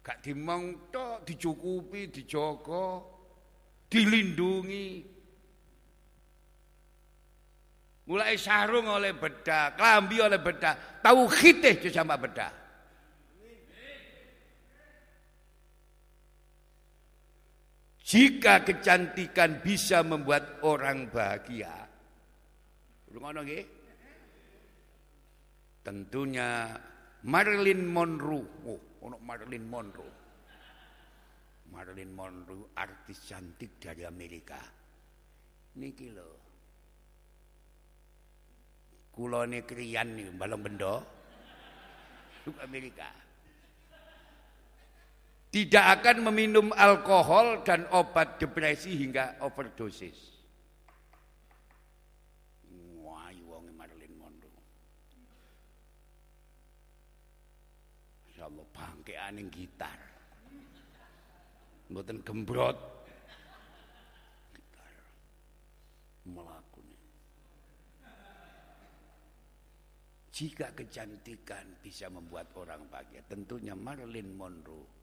Gak 0.05 0.23
dimong 0.23 0.87
tok, 0.87 1.27
dicukupi, 1.27 2.07
dijaga, 2.07 3.03
dilindungi. 3.91 5.03
Mulai 8.07 8.39
sarung 8.39 8.87
oleh 8.87 9.11
bedah, 9.11 9.75
kelambi 9.75 10.23
oleh 10.23 10.39
bedah, 10.39 11.03
tauhid 11.03 11.59
itu 11.59 11.91
sama 11.91 12.15
bedah. 12.15 12.53
Jika 18.07 18.63
kecantikan 18.63 19.59
bisa 19.59 19.99
membuat 20.07 20.63
orang 20.63 21.11
bahagia, 21.11 21.75
tentunya 25.87 26.75
Marilyn 27.23 27.87
Monroe, 27.87 28.67
oh, 28.67 28.99
ono 29.07 29.15
Marilyn 29.23 29.63
Monroe, 29.63 30.15
Marilyn 31.71 32.11
Monroe 32.11 32.75
artis 32.75 33.23
cantik 33.23 33.79
dari 33.79 34.03
Amerika. 34.03 34.59
Niki 35.79 36.11
loh. 36.11 36.35
Kulone 39.15 39.63
kriyan 39.63 40.07
nih 40.19 40.27
balong 40.35 40.61
bendo. 40.61 40.95
Amerika. 42.63 43.07
Tidak 45.51 45.85
akan 45.99 46.31
meminum 46.31 46.71
alkohol 46.75 47.63
dan 47.63 47.87
obat 47.91 48.39
depresi 48.39 48.95
hingga 48.95 49.39
overdosis. 49.43 50.36
Bangkeane 59.07 59.47
gitar. 59.47 59.99
Mboten 61.87 62.19
gembrot. 62.27 62.75
Gitar. 64.51 64.91
Melakuni. 66.27 66.99
Jika 70.35 70.75
kecantikan 70.75 71.79
bisa 71.79 72.11
membuat 72.11 72.51
orang 72.59 72.83
bahagia, 72.91 73.23
tentunya 73.31 73.79
Marilyn 73.79 74.35
Monroe 74.35 74.99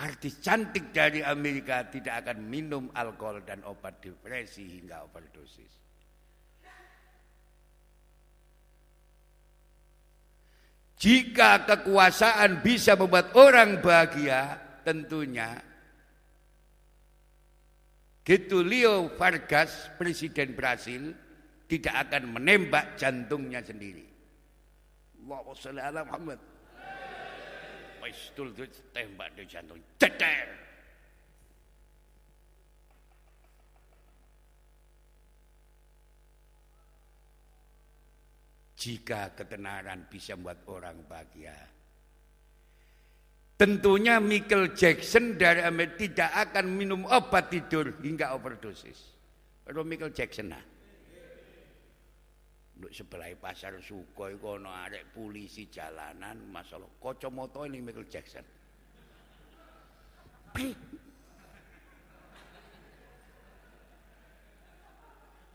artis 0.00 0.40
cantik 0.40 0.90
dari 0.90 1.20
Amerika 1.20 1.84
tidak 1.86 2.24
akan 2.24 2.48
minum 2.48 2.88
alkohol 2.96 3.44
dan 3.44 3.60
obat 3.68 4.00
depresi 4.00 4.80
hingga 4.80 5.04
overdosis. 5.04 5.83
Jika 11.04 11.68
kekuasaan 11.68 12.64
bisa 12.64 12.96
membuat 12.96 13.36
orang 13.36 13.84
bahagia, 13.84 14.56
tentunya 14.88 15.60
Getulio 18.24 19.12
Vargas, 19.12 19.92
presiden 20.00 20.56
Brasil, 20.56 21.12
tidak 21.68 22.08
akan 22.08 22.40
menembak 22.40 22.96
jantungnya 22.96 23.60
sendiri. 23.60 24.08
Allahumma 25.20 25.52
sholli 25.60 25.80
ala 25.84 26.00
Muhammad. 26.08 26.40
Pistol 28.00 28.56
tembak 28.96 29.28
di 29.36 29.44
jantung. 29.44 29.80
Ceter. 30.00 30.63
Jika 38.84 39.32
ketenaran 39.32 40.04
bisa 40.12 40.36
membuat 40.36 40.60
orang 40.68 41.08
bahagia. 41.08 41.56
Tentunya 43.56 44.20
Michael 44.20 44.76
Jackson 44.76 45.40
dari 45.40 45.64
Amerika 45.64 46.04
tidak 46.04 46.30
akan 46.36 46.68
minum 46.68 47.08
obat 47.08 47.48
tidur 47.48 47.96
hingga 48.04 48.36
overdosis. 48.36 49.16
Kalau 49.64 49.88
Michael 49.88 50.12
Jackson 50.12 50.52
nah. 50.52 50.60
Nduk 52.74 52.92
sebelah 52.92 53.32
pasar 53.40 53.80
Sukoi 53.80 54.36
kono 54.36 54.68
arek 54.68 55.16
polisi 55.16 55.72
jalanan 55.72 56.44
masalah 56.52 56.90
kacamata 57.00 57.64
ini 57.64 57.80
Michael 57.80 58.04
Jackson. 58.12 58.44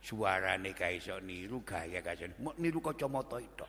Suarane 0.10 0.74
ka 0.74 0.90
iso 0.90 1.22
niru 1.22 1.62
gaya 1.62 2.02
ka 2.02 2.18
iso 2.18 2.26
niru 2.58 2.82
kacamata 2.82 3.38
itu. 3.38 3.68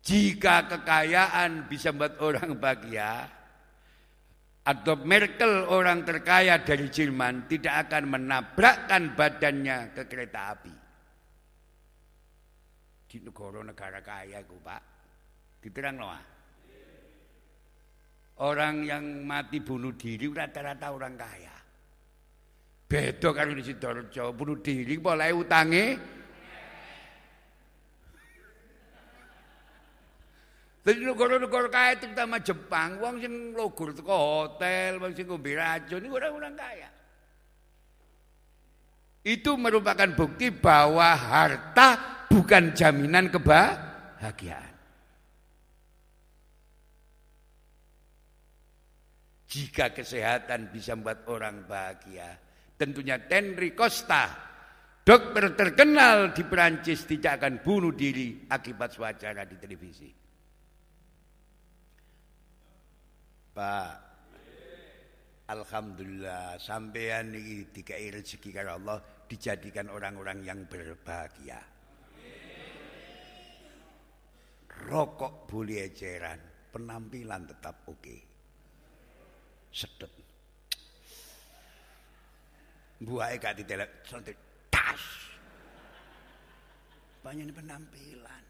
Jika 0.00 0.64
kekayaan 0.64 1.68
bisa 1.68 1.92
membuat 1.92 2.16
orang 2.24 2.56
bahagia, 2.56 3.28
atau 4.64 4.96
Merkel 5.04 5.68
orang 5.68 6.08
terkaya 6.08 6.62
dari 6.64 6.88
Jerman 6.88 7.44
tidak 7.52 7.84
akan 7.84 8.16
menabrakkan 8.16 9.12
badannya 9.12 9.92
ke 9.92 10.08
kereta 10.08 10.56
api. 10.56 10.74
Di 13.12 13.18
negara-negara 13.20 14.00
kaya 14.00 14.40
itu 14.40 14.56
Pak. 14.62 14.82
Diterang 15.60 16.00
loh. 16.00 16.35
Orang 18.36 18.84
yang 18.84 19.24
mati 19.24 19.64
bunuh 19.64 19.96
diri 19.96 20.28
rata-rata 20.28 20.92
orang 20.92 21.16
kaya. 21.16 21.56
Beda 22.86 23.32
kalau 23.32 23.56
di 23.56 23.64
Sidoarjo 23.64 24.30
bunuh 24.36 24.60
diri 24.60 24.94
boleh 25.00 25.32
utangi 25.34 25.86
Jadi 30.86 31.02
negara-negara 31.02 31.66
kaya 31.66 31.98
terutama 31.98 32.38
Jepang, 32.38 33.02
wong 33.02 33.18
sing 33.18 33.50
logur 33.58 33.90
teko 33.90 34.14
hotel, 34.14 35.02
wong 35.02 35.18
sing 35.18 35.26
ngombe 35.26 35.58
racun 35.58 35.98
ini 35.98 36.14
orang-orang 36.14 36.54
kaya. 36.54 36.88
Itu 39.26 39.58
merupakan 39.58 40.06
bukti 40.14 40.54
bahwa 40.54 41.10
harta 41.10 42.22
bukan 42.30 42.70
jaminan 42.70 43.34
kebahagiaan. 43.34 44.75
Jika 49.56 49.96
kesehatan 49.96 50.68
bisa 50.68 50.92
membuat 50.92 51.24
orang 51.32 51.64
bahagia, 51.64 52.36
tentunya 52.76 53.16
Tenri 53.24 53.72
Costa, 53.72 54.28
dokter 55.00 55.56
terkenal 55.56 56.36
di 56.36 56.44
Perancis 56.44 57.08
tidak 57.08 57.40
akan 57.40 57.64
bunuh 57.64 57.96
diri 57.96 58.44
akibat 58.52 58.92
wawancara 59.00 59.48
di 59.48 59.56
televisi. 59.56 60.12
Pak 63.56 63.92
Alhamdulillah 65.48 66.60
sampean 66.60 67.32
ini 67.32 67.64
dikai 67.72 68.12
rezeki 68.12 68.52
karo 68.52 68.76
Allah 68.76 69.00
dijadikan 69.24 69.88
orang-orang 69.88 70.44
yang 70.44 70.68
berbahagia. 70.68 71.64
Rokok 74.84 75.48
boleh 75.48 75.88
eceran, 75.88 76.68
penampilan 76.68 77.48
tetap 77.48 77.88
oke. 77.88 78.04
Okay. 78.04 78.25
Sedep. 79.76 80.08
Buahnya 82.96 83.36
gak 83.36 83.60
ditelek, 83.60 83.90
santai 84.08 84.32
tas. 84.72 85.04
Banyak 87.20 87.52
penampilan. 87.52 88.44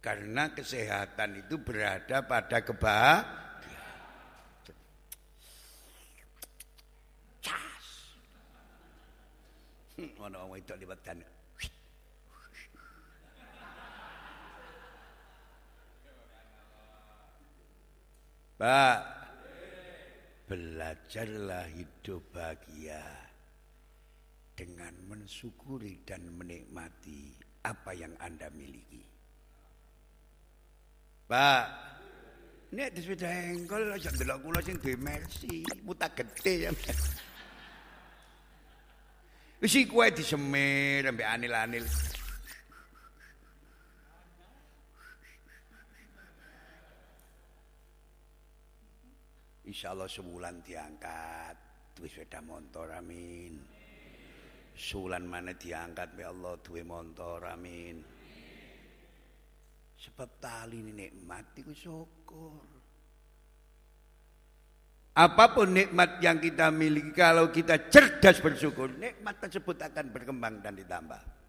Karena 0.00 0.48
kesehatan 0.56 1.44
itu 1.44 1.60
berada 1.60 2.24
pada 2.24 2.64
kebahagiaan. 2.64 3.28
Cas. 7.44 7.86
Ono 10.00 10.48
wong 10.48 10.56
itu 10.56 10.72
liwat 10.80 10.96
dan 11.04 11.20
Pak, 18.56 19.21
belajarlah 20.46 21.70
hidup 21.72 22.22
bahagia 22.34 23.02
dengan 24.52 24.92
mensyukuri 25.08 26.02
dan 26.04 26.26
menikmati 26.34 27.34
apa 27.62 27.90
yang 27.94 28.12
Anda 28.18 28.50
miliki. 28.52 29.02
Pak, 31.30 31.64
nek 32.76 32.92
di 32.92 33.00
sepeda 33.00 33.30
engkol 33.30 33.88
aja 33.88 34.12
ndelok 34.12 34.38
kula 34.44 34.60
sing 34.60 34.76
duwe 34.82 34.96
Mercy, 35.00 35.64
mutak 35.86 36.18
gede 36.18 36.68
ya. 36.68 36.70
Wis 39.62 39.78
kowe 39.86 40.10
disemir 40.10 41.06
ambek 41.06 41.22
anil-anil. 41.22 41.86
Insya 49.72 49.96
Allah 49.96 50.04
sebulan 50.04 50.60
diangkat 50.60 51.56
duwe 51.96 52.04
sepeda 52.04 52.44
motor 52.44 52.92
amin. 52.92 53.56
Sulan 54.76 55.24
mana 55.24 55.56
diangkat 55.56 56.12
be 56.12 56.28
Allah 56.28 56.60
duwe 56.60 56.84
motor 56.84 57.40
amin. 57.48 58.04
Sebab 59.96 60.28
tali 60.44 60.84
ini 60.84 60.92
nikmat 60.92 61.56
itu 61.56 61.72
syukur. 61.72 62.68
Apa 65.16 65.56
pun 65.56 65.72
nikmat 65.72 66.20
yang 66.20 66.36
kita 66.36 66.68
miliki 66.68 67.16
kalau 67.16 67.48
kita 67.48 67.88
cerdas 67.88 68.44
bersyukur, 68.44 68.92
nikmat 69.00 69.40
tersebut 69.40 69.80
akan 69.88 70.12
berkembang 70.12 70.60
dan 70.60 70.76
ditambah. 70.76 71.41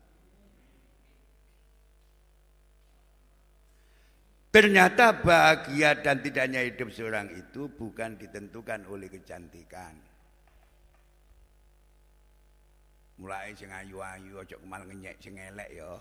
Ternyata 4.53 5.17
bahagia 5.17 5.97
dan 6.05 6.21
tidaknya 6.21 6.61
hidup 6.61 6.93
seorang 6.93 7.25
itu 7.33 7.73
bukan 7.73 8.21
ditentukan 8.21 8.85
oleh 8.85 9.09
kecantikan. 9.09 9.97
Mulai 13.17 13.57
sing 13.57 13.73
ayu-ayu 13.73 14.37
aja 14.37 14.53
kemal 14.53 14.85
ngenyek 14.85 15.17
sing 15.17 15.41
elek 15.41 15.73
ya. 15.73 15.97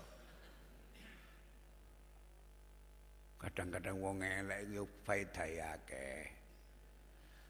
Kadang-kadang 3.41 3.97
wong 3.97 4.21
elek 4.21 4.69
yo 4.69 4.85
faedahe 5.01 5.57
akeh. 5.57 6.21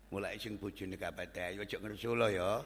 Mulai 0.07 0.39
sing 0.39 0.55
bojone 0.55 0.95
kabeh 0.95 1.27
aja 1.35 1.77
ngersula 1.83 2.31
ya. 2.31 2.63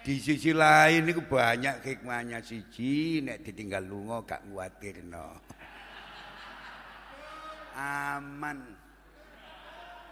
Di 0.00 0.16
sisi 0.16 0.56
lain 0.56 1.12
niku 1.12 1.28
banyak 1.28 1.84
hikmahnya 1.84 2.40
siji 2.40 3.20
nek 3.20 3.44
ditinggal 3.44 3.84
lunga 3.84 4.24
gak 4.24 4.48
kuwatirno. 4.48 5.55
Aman. 7.76 8.64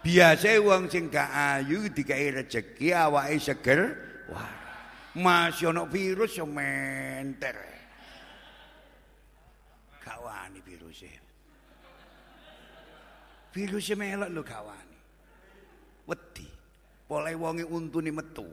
Biasa 0.05 0.61
wong 0.61 0.85
sing 0.85 1.09
gak 1.09 1.33
ayu 1.33 1.89
dikai 1.89 2.29
rezeki 2.29 2.93
awake 2.93 3.41
seger. 3.41 3.81
Wah. 4.29 4.53
Masih 5.17 5.73
ono 5.73 5.89
virus 5.89 6.37
yo 6.37 6.45
menter. 6.45 7.57
Gak 9.97 10.21
wani 10.21 10.61
virusnya. 10.61 11.17
Virusnya 13.49 13.95
melok 13.97 14.29
lho 14.29 14.41
gak. 14.45 14.61
Wedi. 16.05 16.47
Untune 17.65 18.13
metu. 18.13 18.45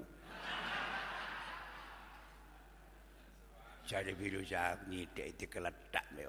Jadi 3.85 4.17
virus 4.17 4.49
aku 4.57 4.89
nyidek 4.89 5.37
dikeledak 5.37 6.07
mek. 6.17 6.25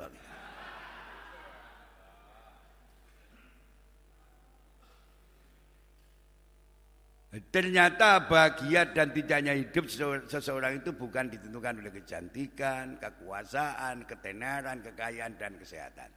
Ternyata 7.34 8.30
bahagia 8.30 8.94
dan 8.94 9.10
tidaknya 9.10 9.58
hidup 9.58 9.90
seseorang 10.30 10.86
itu 10.86 10.94
bukan 10.94 11.34
ditentukan 11.34 11.82
oleh 11.82 11.90
kecantikan, 11.90 13.02
kekuasaan, 13.02 14.06
ketenaran, 14.06 14.86
kekayaan, 14.86 15.34
dan 15.42 15.58
kesehatan. 15.58 16.14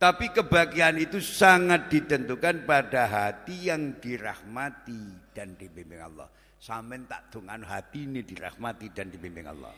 Tapi 0.00 0.32
kebahagiaan 0.32 0.96
itu 0.96 1.20
sangat 1.20 1.92
ditentukan 1.92 2.64
pada 2.64 3.04
hati 3.04 3.68
yang 3.68 4.00
dirahmati 4.00 5.28
dan 5.36 5.60
dibimbing 5.60 6.00
Allah. 6.00 6.32
Sampai 6.56 7.04
tak 7.04 7.28
dengan 7.28 7.60
hati 7.60 8.08
ini 8.08 8.24
dirahmati 8.24 8.88
dan 8.96 9.12
dibimbing 9.12 9.44
Allah. 9.44 9.76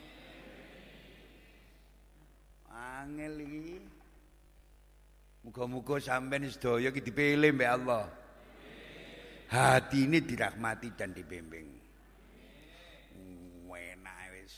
Angel 2.70 3.34
iki. 3.42 3.82
Muga-muga 5.42 5.98
sampean 5.98 6.46
sedaya 6.46 6.94
iki 6.94 7.02
dipilih 7.02 7.50
Allah. 7.66 8.21
Hati 9.52 10.08
ini 10.08 10.24
dirahmati 10.24 10.96
dan 10.96 11.12
dibimbing. 11.12 11.68
Enak 13.68 14.18
wis. 14.32 14.56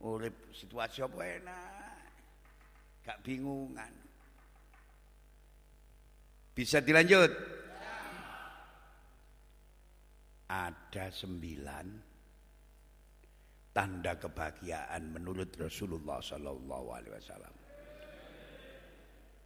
Urip 0.00 0.48
situasi 0.56 1.04
apa 1.04 1.20
enak. 1.20 1.92
Gak 3.04 3.20
bingungan. 3.20 3.92
Bisa 6.56 6.80
dilanjut? 6.80 7.28
Ada 10.48 11.12
sembilan 11.12 11.86
tanda 13.76 14.16
kebahagiaan 14.16 15.04
menurut 15.12 15.52
Rasulullah 15.60 16.24
Sallallahu 16.24 16.86
Alaihi 16.96 17.12
Wasallam. 17.12 17.59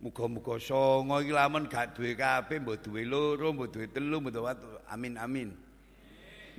Muga-muga 0.05 0.61
songo 0.61 1.25
iki 1.25 1.33
lamun 1.33 1.65
gak 1.65 1.97
duwe 1.97 2.13
kabeh, 2.13 2.61
mbok 2.61 2.77
duwe 2.85 3.09
loro, 3.09 3.57
mbok 3.57 3.73
duwe 3.73 3.89
telu, 3.89 4.21
mbok 4.21 4.37
duwe 4.37 4.53
amin 4.93 5.17
amin. 5.17 5.49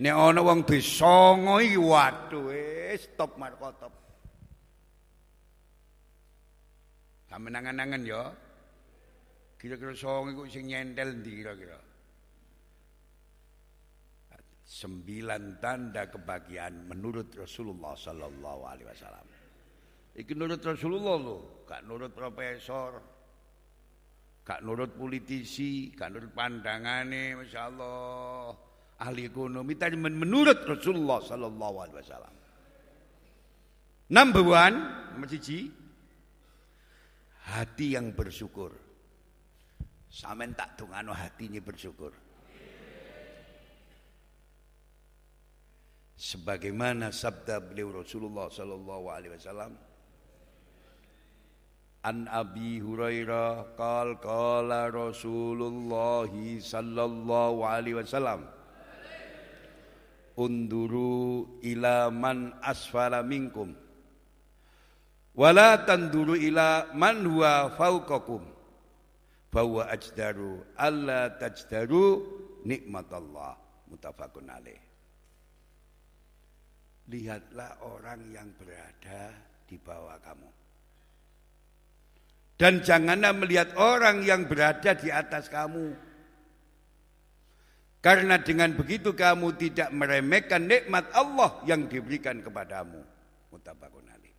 Nek 0.02 0.18
ana 0.18 0.42
wong 0.42 0.66
duwe 0.66 0.82
songo 0.82 1.62
iki 1.62 1.78
waduh 1.78 2.50
wis 2.50 3.06
stop 3.06 3.38
markotop. 3.38 3.94
Sampe 7.30 7.54
nangan-nangan 7.54 8.02
ya. 8.02 8.34
Kira-kira 9.62 9.94
songo 9.94 10.34
iku 10.34 10.44
sing 10.50 10.66
nyentel 10.66 11.22
ndi 11.22 11.32
kira-kira? 11.38 11.78
Sembilan 14.66 15.62
tanda 15.62 16.10
kebahagiaan 16.10 16.90
menurut 16.90 17.30
Rasulullah 17.38 17.94
sallallahu 17.94 18.62
alaihi 18.66 18.90
wasallam. 18.90 19.28
Iki 20.18 20.34
menurut 20.34 20.66
Rasulullah 20.66 21.16
lho, 21.22 21.38
gak 21.70 21.86
menurut 21.86 22.10
profesor, 22.18 22.98
gak 24.46 24.62
nurut 24.62 24.94
politisi, 24.94 25.90
gak 25.98 26.14
nurut 26.14 26.30
pandangane, 26.30 27.34
masya 27.34 27.66
Allah, 27.66 28.54
ahli 29.02 29.26
ekonomi 29.26 29.74
tadi 29.74 29.98
menurut 29.98 30.64
Rasulullah 30.70 31.18
Sallallahu 31.20 31.76
Alaihi 31.82 31.98
Wasallam. 31.98 32.36
Number 34.06 34.46
one, 34.46 34.78
nomor 35.18 35.26
siji, 35.26 35.66
hati 37.50 37.98
yang 37.98 38.14
bersyukur. 38.14 38.70
Samen 40.14 40.54
tak 40.54 40.78
dungano 40.78 41.12
hatinya 41.12 41.60
bersyukur. 41.60 42.14
Sebagaimana 46.16 47.12
sabda 47.12 47.60
beliau 47.60 47.92
Rasulullah 47.92 48.48
Sallallahu 48.48 49.06
Alaihi 49.10 49.36
Wasallam, 49.36 49.76
An 52.06 52.30
Abi 52.30 52.78
Hurairah 52.78 53.74
qal 53.74 54.22
qala 54.22 54.94
Rasulullah 54.94 56.30
sallallahu 56.30 57.66
alaihi 57.66 57.98
wasallam 57.98 58.46
Unduru 60.38 61.58
ila 61.66 62.14
man 62.14 62.54
asfala 62.62 63.26
minkum 63.26 63.74
wala 65.34 65.82
tanduru 65.82 66.38
ila 66.38 66.94
man 66.94 67.26
huwa 67.26 67.74
fauqakum 67.74 68.44
bahwa 69.50 69.88
ajdaru 69.88 70.62
alla 70.76 71.32
tajdaru 71.40 72.22
nikmatallah. 72.68 73.56
Mutafakun 73.88 74.50
alaih. 74.52 74.82
Lihatlah 77.08 77.80
orang 77.86 78.34
yang 78.34 78.50
berada 78.58 79.32
di 79.70 79.78
bawah 79.78 80.18
kamu 80.20 80.65
dan 82.56 82.80
janganlah 82.80 83.36
melihat 83.36 83.76
orang 83.76 84.24
yang 84.24 84.48
berada 84.48 84.96
di 84.96 85.12
atas 85.12 85.52
kamu. 85.52 85.92
Karena 88.00 88.40
dengan 88.40 88.72
begitu 88.78 89.12
kamu 89.12 89.60
tidak 89.60 89.90
meremehkan 89.92 90.70
nikmat 90.70 91.10
Allah 91.12 91.60
yang 91.68 91.90
diberikan 91.90 92.40
kepadamu. 92.40 93.02
Mutabakun 93.52 94.08
ali. 94.08 94.32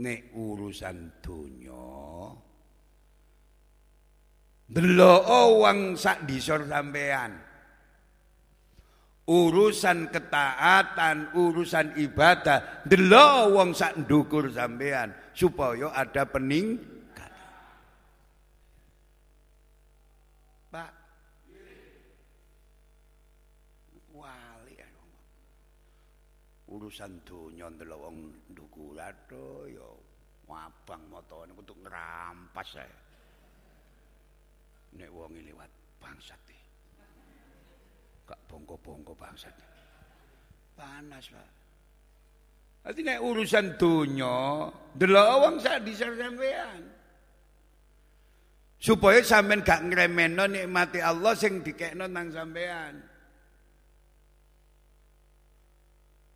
Nek 0.00 0.32
urusan 0.34 1.22
dunia. 1.22 2.32
Delok 4.64 5.28
wong 5.60 5.94
sak 5.94 6.24
disor 6.24 6.66
sampean. 6.66 7.36
Urusan 9.24 10.12
ketaatan, 10.12 11.36
urusan 11.36 11.96
ibadah, 12.00 12.84
delok 12.88 13.54
wong 13.54 13.70
sak 13.76 14.02
ndukur 14.02 14.48
sampean 14.48 15.23
supaya 15.34 15.90
ada 15.90 16.22
peningkatan. 16.22 17.34
Pak. 20.70 20.90
Wali 24.14 24.74
ya. 24.78 24.88
Urusan 26.70 27.18
donya 27.26 27.66
ndelok 27.66 27.98
wong 27.98 28.16
ndukur 28.54 28.94
ato 28.98 29.66
ya 29.66 29.86
wabang 30.46 31.02
motone 31.10 31.50
untuk 31.52 31.76
ngerampas 31.82 32.68
saya. 32.78 32.98
Nek 34.94 35.10
wong 35.10 35.34
liwat 35.34 35.70
bangsat 35.98 36.38
e. 36.46 36.58
Kak 38.24 38.38
bongko-bongko 38.46 39.12
bangsat. 39.18 39.52
Panas, 40.78 41.26
Pak. 41.30 41.63
Nanti 42.84 43.00
nek 43.00 43.24
urusan 43.24 43.80
dunia, 43.80 44.68
delok 44.92 45.28
wong 45.40 45.56
sak 45.56 45.88
disar 45.88 46.12
sampean. 46.20 46.84
Supaya 48.76 49.24
sampean 49.24 49.64
gak 49.64 49.88
ngremeno 49.88 50.44
nikmati 50.44 51.00
Allah 51.00 51.32
sing 51.32 51.64
dikekno 51.64 52.04
nang 52.04 52.28
sampean. 52.28 53.00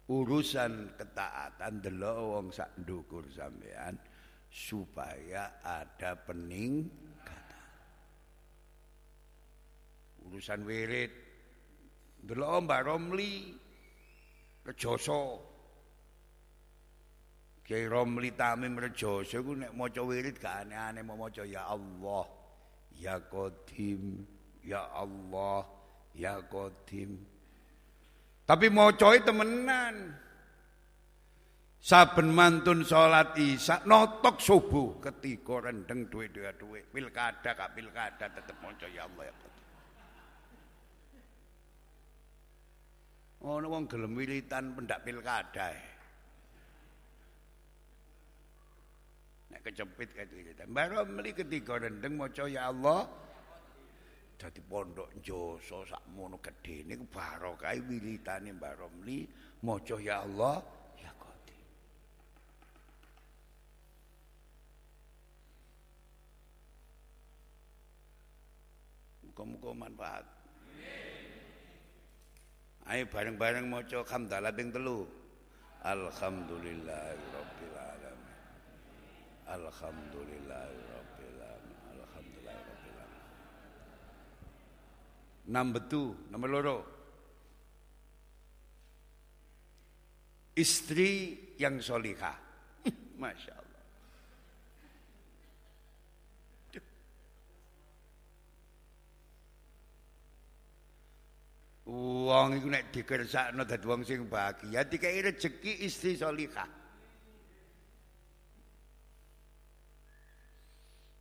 Urusan 0.09 0.97
ketaatan 0.97 1.85
delok 1.85 2.17
wong 2.17 2.47
sak 2.49 2.81
ndukur 2.81 3.29
sampean 3.29 4.01
supaya 4.49 5.61
ada 5.61 6.17
peningkatan. 6.17 7.69
Urusan 10.25 10.65
wirid 10.65 11.13
delok 12.25 12.65
Mbak 12.65 12.83
Romli 12.89 13.53
kejoso 14.65 15.48
Kiai 17.69 17.85
Romli 17.85 18.33
Tamim 18.33 18.81
Rejoso 18.81 19.45
ku 19.45 19.53
nek 19.53 19.77
maca 19.77 20.01
wirid 20.01 20.41
gak 20.41 20.65
aneh-aneh 20.65 21.05
mau 21.05 21.21
maca 21.21 21.45
ya 21.45 21.69
Allah, 21.69 22.25
ya 22.97 23.21
Qadim, 23.29 24.25
ya 24.65 24.89
Allah, 24.97 25.69
ya 26.17 26.41
Qadim. 26.49 27.21
Tapi 28.49 28.73
macae 28.73 29.21
temenan. 29.21 30.17
Saben 31.77 32.33
mantun 32.33 32.89
salat 32.89 33.37
Isya 33.37 33.85
notok 33.85 34.41
subuh 34.41 34.97
ketika 35.05 35.69
rendeng 35.69 36.09
duwe-duwe 36.09 36.89
pilkada 36.89 37.53
kak 37.53 37.77
pilkada 37.77 38.33
tetep 38.33 38.57
maca 38.65 38.89
ya 38.89 39.05
Allah 39.05 39.29
ya 39.29 39.35
Qadim. 39.37 39.65
Ono 43.45 43.67
wong 43.69 43.85
gelem 43.93 44.17
wiritan 44.17 44.73
pendak 44.73 45.05
pilkada. 45.05 45.69
Eh. 45.77 45.98
Nek 49.69 49.77
kecepit 49.77 50.09
kayak 50.17 50.33
gitu. 50.33 50.65
Baru 50.73 51.05
meli 51.05 51.37
ketika 51.37 51.77
rendeng 51.77 52.17
maca 52.17 52.49
ya 52.49 52.73
Allah 52.73 53.05
dadi 54.41 54.65
pondok 54.65 55.21
Joso 55.21 55.85
sakmono 55.85 56.41
gedene 56.41 56.97
barokah 57.05 57.77
wiritane 57.77 58.57
Mbah 58.57 58.73
Romli 58.81 59.29
maca 59.61 60.01
ya 60.01 60.25
Allah 60.25 60.65
ya 60.97 61.13
Qadir. 61.21 61.69
Muga-muga 69.29 69.71
manfaat. 69.77 70.25
Ayo 72.89 73.05
bareng-bareng 73.05 73.69
maca 73.69 74.01
hamdalah 74.01 74.49
ping 74.49 74.73
telu. 74.73 75.05
Alhamdulillahirabbil 75.85 77.77
alamin. 77.77 77.78
Alhamdulillahirabbil 79.49 81.41
alamin. 81.41 81.79
Alhamdulillahirabbil 81.97 83.01
alamin. 83.01 83.25
Number 85.49 85.81
two, 85.89 86.13
nomor 86.29 86.49
loro. 86.53 86.79
Istri 90.53 91.13
yang 91.57 91.81
solihah. 91.81 92.37
Masya 93.23 93.53
Allah. 93.57 93.83
Wong 101.89 102.61
iku 102.61 102.69
nek 102.69 102.93
dikersakno 102.93 103.65
dadi 103.65 103.89
wong 103.89 104.05
sing 104.05 104.29
bahagia 104.29 104.85
dikai 104.85 105.25
rezeki 105.25 105.89
istri 105.89 106.21
salihah. 106.21 106.78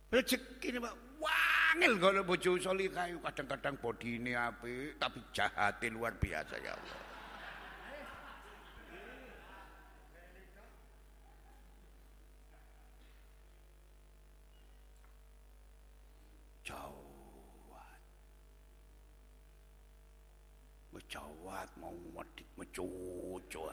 Rezeki 0.08 0.72
ini 0.72 0.78
Pak 0.80 0.94
wangil 1.20 1.92
kalau 2.00 2.24
bojo 2.24 2.56
salihah 2.56 3.12
kadang-kadang 3.28 3.76
bodine 3.76 4.32
apik 4.32 4.96
tapi 4.96 5.20
jahatnya 5.36 5.92
luar 5.92 6.16
biasa 6.16 6.56
ya 6.64 6.72
Allah. 6.72 7.08
Jawat 21.08 21.72
mau 21.80 21.96
medit 22.12 22.44
mecucu. 22.60 23.64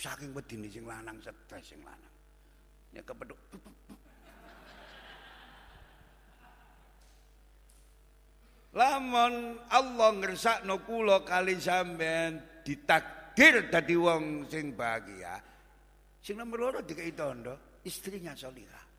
Saking 0.00 0.32
wedine 0.32 0.72
sing 0.72 0.88
lanang 0.88 1.20
stres 1.20 1.60
sing 1.60 1.84
lanang. 1.84 2.14
Ya 2.96 3.04
kepeduk. 3.04 3.36
Lamun 8.72 9.60
Allah 9.68 10.10
ngersakno 10.16 10.80
kula 10.88 11.20
kali 11.26 11.60
sampean 11.60 12.40
ditakdir 12.64 13.68
dadi 13.68 13.94
wong 13.98 14.48
sing 14.48 14.72
bahagia. 14.72 15.36
Sing 16.24 16.40
nomor 16.40 16.56
loro 16.64 16.80
dikai 16.80 17.12
tondo, 17.12 17.80
istrinya 17.84 18.32
salihah. 18.32 18.90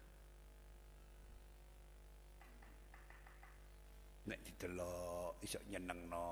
nek 4.32 4.39
didelok 4.45 5.41
iso 5.41 5.58
nyenengno 5.68 6.28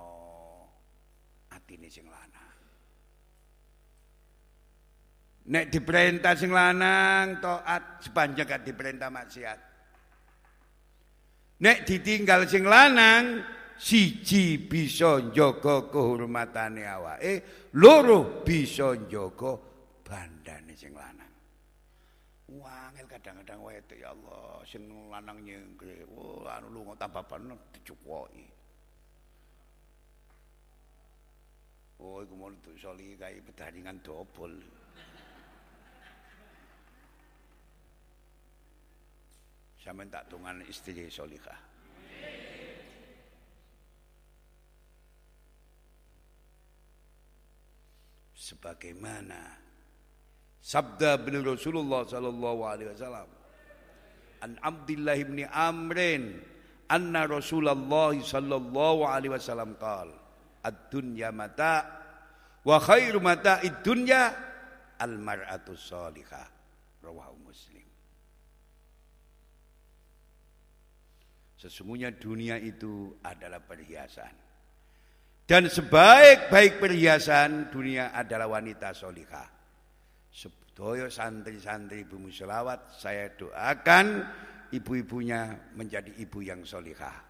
atine 1.52 1.90
sing 1.90 2.06
lanang. 2.06 2.69
Nek 5.50 5.74
diperintah 5.74 6.38
sing 6.38 6.54
lanang 6.54 7.42
taat 7.42 8.06
sepanjang 8.06 8.46
gak 8.46 8.62
diperintah 8.70 9.10
maksiat. 9.10 9.60
Nek 11.66 11.90
ditinggal 11.90 12.46
sing 12.46 12.70
lanang 12.70 13.42
siji 13.74 14.62
bisa 14.62 15.18
njaga 15.18 15.90
kehormatane 15.90 16.86
awake, 16.86 17.34
loro 17.82 18.46
bisa 18.46 18.94
njaga 18.94 19.58
bandane 20.06 20.78
sing 20.78 20.94
lanang. 20.94 21.34
Wangil 22.54 23.10
kadang-kadang 23.10 23.60
wedok 23.66 23.98
ya 23.98 24.14
Allah 24.14 24.62
sing 24.70 24.86
lanang 25.10 25.42
nyengkre. 25.42 26.06
Oh 26.14 26.46
anu 26.46 26.70
lunga 26.70 26.94
tambah 26.94 27.26
ben 27.26 27.58
dicukoki. 27.74 28.46
Oh 32.00 32.22
iku 32.22 32.34
mau 32.38 32.54
soli 32.78 33.18
kayak 33.18 33.44
pertandingan 33.50 33.98
dobol. 34.06 34.79
Sama 39.90 40.06
tak 40.06 40.30
tungan 40.30 40.62
istri 40.70 41.10
solihah. 41.10 41.58
Sebagaimana 48.38 49.42
Sabda 50.62 51.18
beliau 51.18 51.58
Rasulullah 51.58 52.06
sallallahu 52.06 52.62
alaihi 52.70 52.94
wasallam. 52.94 53.34
An 54.46 54.62
Abdullah 54.62 55.18
bin 55.26 55.50
Amrin 55.50 56.38
anna 56.86 57.26
Rasulullah 57.26 58.14
sallallahu 58.14 59.10
alaihi 59.10 59.34
wasallam 59.34 59.74
qala 59.82 60.14
ad-dunya 60.70 61.34
mata 61.34 61.82
wa 62.62 62.78
khairu 62.78 63.18
mata 63.26 63.58
id-dunya 63.66 64.38
al-mar'atu 65.02 65.74
salihah 65.74 66.46
rawahu 67.02 67.50
Muslim. 67.50 67.79
Sesungguhnya 71.60 72.16
dunia 72.16 72.56
itu 72.56 73.20
adalah 73.20 73.60
perhiasan. 73.60 74.32
Dan 75.44 75.68
sebaik-baik 75.68 76.80
perhiasan 76.80 77.68
dunia 77.68 78.16
adalah 78.16 78.48
wanita 78.48 78.96
solihah. 78.96 79.50
Sedaya 80.32 81.12
santri-santri 81.12 82.08
Bumi 82.08 82.32
Selawat 82.32 82.96
saya 82.96 83.36
doakan 83.36 84.24
ibu-ibunya 84.72 85.74
menjadi 85.76 86.16
ibu 86.22 86.40
yang 86.40 86.64
solihah. 86.64 87.28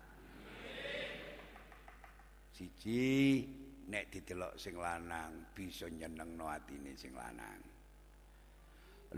Siji 2.54 3.42
nek 3.90 4.14
didelok 4.14 4.60
sing 4.62 4.78
lanang 4.78 5.50
bisa 5.56 5.90
nyenengno 5.90 6.46
atine 6.52 6.94
sing 6.94 7.16
lanang. 7.18 7.58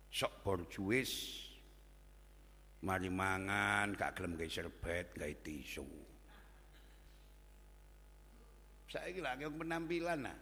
Sok 0.09 0.41
borjuis 0.41 1.13
mari 2.81 3.13
mangan 3.13 3.93
gak 3.93 4.17
gelem 4.17 4.33
gawe 4.33 4.49
serbet 4.49 5.13
gawe 5.13 5.33
tisu 5.45 5.85
saiki 8.89 9.21
lagi 9.21 9.45
penampilan 9.45 10.25
nah. 10.25 10.37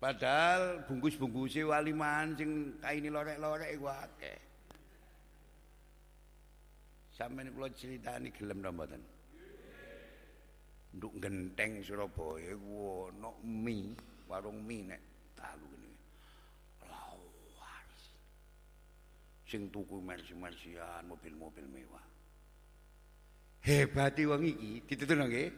Padahal 0.00 0.88
bungkus-bungkuse 0.88 1.60
waliman 1.68 2.32
sing 2.40 2.80
kaini 2.80 3.12
lorek-lorek 3.12 3.76
iku 3.76 3.92
akeh. 3.92 4.49
Sampeyan 7.20 7.52
kula 7.52 7.68
critani 7.76 8.32
gelem 8.32 8.64
ta 8.64 8.72
mboten? 8.72 9.02
Nduk 10.96 11.20
genteng 11.20 11.84
Surabaya 11.84 12.56
iku 12.56 13.12
ono 13.12 13.36
mie, 13.44 13.92
warung 14.24 14.64
mie 14.64 14.88
nek 14.88 15.00
dalu 15.36 15.68
kene. 15.68 15.90
Lawaris. 16.88 18.04
Sing 19.44 19.68
tuku 19.68 20.00
mersi-mersian, 20.00 21.04
mobil-mobil 21.04 21.68
mewah. 21.68 22.06
Hebati 23.68 24.24
wong 24.24 24.40
iki 24.48 24.88
dituturno 24.88 25.28
nggih. 25.28 25.52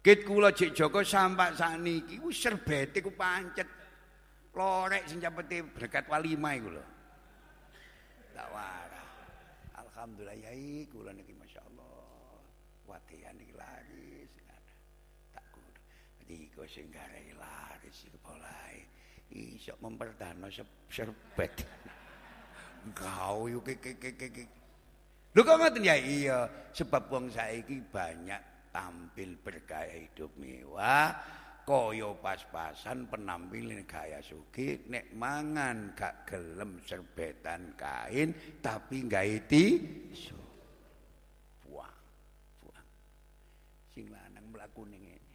Kit 0.00 0.24
kula 0.24 0.56
Jek 0.56 0.72
Joko 0.72 1.04
sampak 1.04 1.52
sakniki 1.52 2.16
ku 2.16 2.32
serbete 2.32 3.04
ku 3.04 3.12
pancet. 3.12 3.68
Lorek 4.56 5.04
sing 5.04 5.20
cepete 5.20 5.68
berkat 5.68 6.08
walimah 6.08 6.56
iku 6.56 6.68
lho. 6.72 6.84
Tak 8.32 8.48
warah. 8.48 8.99
Alhamdulillah 9.90 10.38
yai 10.38 10.86
kula 10.86 11.10
niki 11.10 11.34
masyaallah. 11.34 12.38
Watihan 12.86 13.34
iki 13.38 13.54
laris. 13.54 14.30
Tak 15.34 15.44
kudu. 15.50 15.80
Diko 16.26 16.62
sing 16.70 16.90
garai 16.94 17.34
laris 17.34 18.06
iki 18.06 18.18
polahe. 18.22 18.86
Iso 19.30 19.74
mempertahankan 19.82 20.50
serbet. 20.90 21.54
Engkau 22.86 23.50
yuk 23.50 23.66
ke 23.66 23.76
ke 23.78 24.10
ke 24.14 24.28
ke. 24.30 24.44
Lho 25.30 25.46
kok 25.46 25.62
ngoten 25.62 25.86
ya 25.86 25.94
iya, 25.94 26.50
sebab 26.74 27.06
wong 27.06 27.30
saiki 27.30 27.78
banyak 27.86 28.42
tampil 28.74 29.38
bergaya 29.38 29.94
hidup 29.94 30.34
mewah, 30.34 31.14
kaya 31.68 32.10
pas-pasan 32.18 33.06
penampilan 33.06 33.86
gaya 33.86 34.18
suki 34.18 34.86
nek 34.90 35.14
mangan 35.14 35.94
gak 35.94 36.26
gelem 36.26 36.80
serbetan 36.82 37.74
kain 37.78 38.34
tapi 38.58 39.06
gawe 39.06 39.36
tisu. 39.46 40.40
Buang. 41.64 41.98
Buang. 42.64 42.88
Sing 43.92 44.10
lanang 44.10 44.46
mlaku 44.50 44.82
ning 44.88 45.02
ngene. 45.04 45.28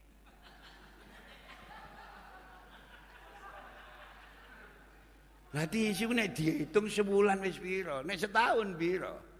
Lah 5.55 5.65
tisu 5.71 6.11
nek 6.11 6.35
dihitung 6.35 6.91
sebulan 6.91 7.39
wis 7.39 7.61
pira? 7.61 8.03
Nek 8.03 8.19
setahun 8.19 8.75
pira? 8.75 9.34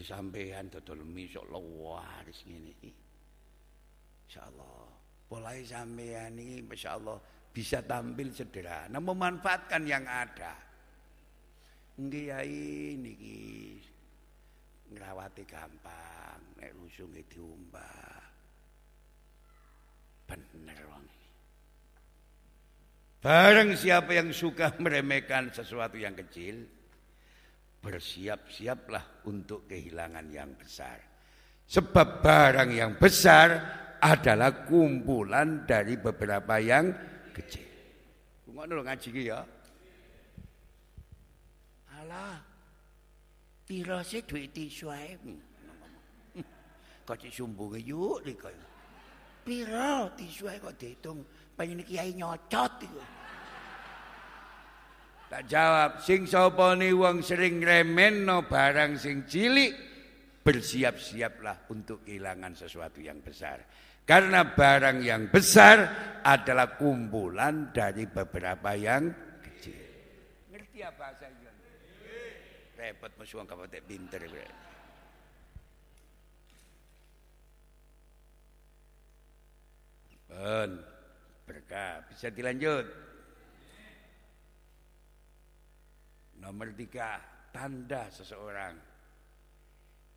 Berarti 0.00 0.16
sampean 0.16 0.72
dodol 0.72 1.04
mie 1.04 1.28
sok 1.28 1.44
lawaris 1.52 2.40
ngene 2.48 2.72
iki. 2.72 2.88
Insyaallah. 4.24 4.88
Polai 5.28 5.60
sampean 5.60 6.40
iki 6.40 6.64
masyaallah 6.64 7.20
bisa 7.52 7.84
tampil 7.84 8.32
sederhana 8.32 8.96
memanfaatkan 8.96 9.84
yang 9.84 10.08
ada. 10.08 10.56
Nggih 12.00 12.96
niki 12.96 13.76
ngrawati 14.96 15.44
gampang, 15.44 16.40
nek 16.56 16.72
rusung 16.80 17.12
diumbah. 17.12 18.24
Bener 20.24 20.80
wong 20.88 21.04
Barang 23.20 23.76
siapa 23.76 24.16
yang 24.16 24.32
suka 24.32 24.72
meremehkan 24.80 25.52
sesuatu 25.52 26.00
yang 26.00 26.16
kecil, 26.16 26.64
bersiap-siaplah 27.80 29.24
untuk 29.26 29.64
kehilangan 29.64 30.28
yang 30.28 30.52
besar. 30.54 31.00
Sebab 31.64 32.20
barang 32.20 32.70
yang 32.76 32.92
besar 33.00 33.48
adalah 34.00 34.68
kumpulan 34.68 35.64
dari 35.64 35.96
beberapa 35.96 36.60
yang 36.60 36.92
kecil. 37.32 37.68
Ngono 38.50 38.84
ngaji 38.84 39.08
ya. 39.24 39.40
Alah. 42.00 42.36
Pira 43.64 44.02
sih 44.02 44.26
duit 44.26 44.50
tisu 44.50 44.90
ae. 44.90 45.14
Kok 47.06 47.16
cek 47.16 47.32
sumbunge 47.32 47.78
yuk 47.80 48.26
iki. 48.26 48.52
Pira 49.46 50.10
tisu 50.18 50.50
ae 50.50 50.58
kok 50.58 50.74
dihitung 50.74 51.22
pengen 51.54 51.86
kiai 51.86 52.12
nyocot 52.18 52.82
iku. 52.82 53.19
Tak 55.30 55.46
jawab, 55.46 56.02
sing 56.02 56.26
sapa 56.26 56.74
ni 56.74 56.90
wong 56.90 57.22
sering 57.22 57.62
remenno 57.62 58.50
barang 58.50 58.98
sing 58.98 59.30
cilik, 59.30 59.70
bersiap-siaplah 60.42 61.70
untuk 61.70 62.02
kehilangan 62.02 62.58
sesuatu 62.58 62.98
yang 62.98 63.22
besar. 63.22 63.62
Karena 64.02 64.42
barang 64.42 65.06
yang 65.06 65.30
besar 65.30 65.86
adalah 66.26 66.74
kumpulan 66.74 67.70
dari 67.70 68.10
beberapa 68.10 68.74
yang 68.74 69.06
kecil. 69.38 69.78
Ngerti 70.50 70.82
apa 70.82 70.98
bahasa 70.98 71.30
ini? 71.30 71.46
Repot 72.74 73.12
mesti 73.14 73.34
wong 73.38 73.46
kapotek 73.46 73.86
pinter. 73.86 74.26
Ben, 80.26 80.70
berkah. 81.46 82.02
Bisa 82.10 82.34
dilanjut. 82.34 83.09
Nomor 86.40 86.72
tiga, 86.72 87.20
tanda 87.52 88.08
seseorang 88.08 88.72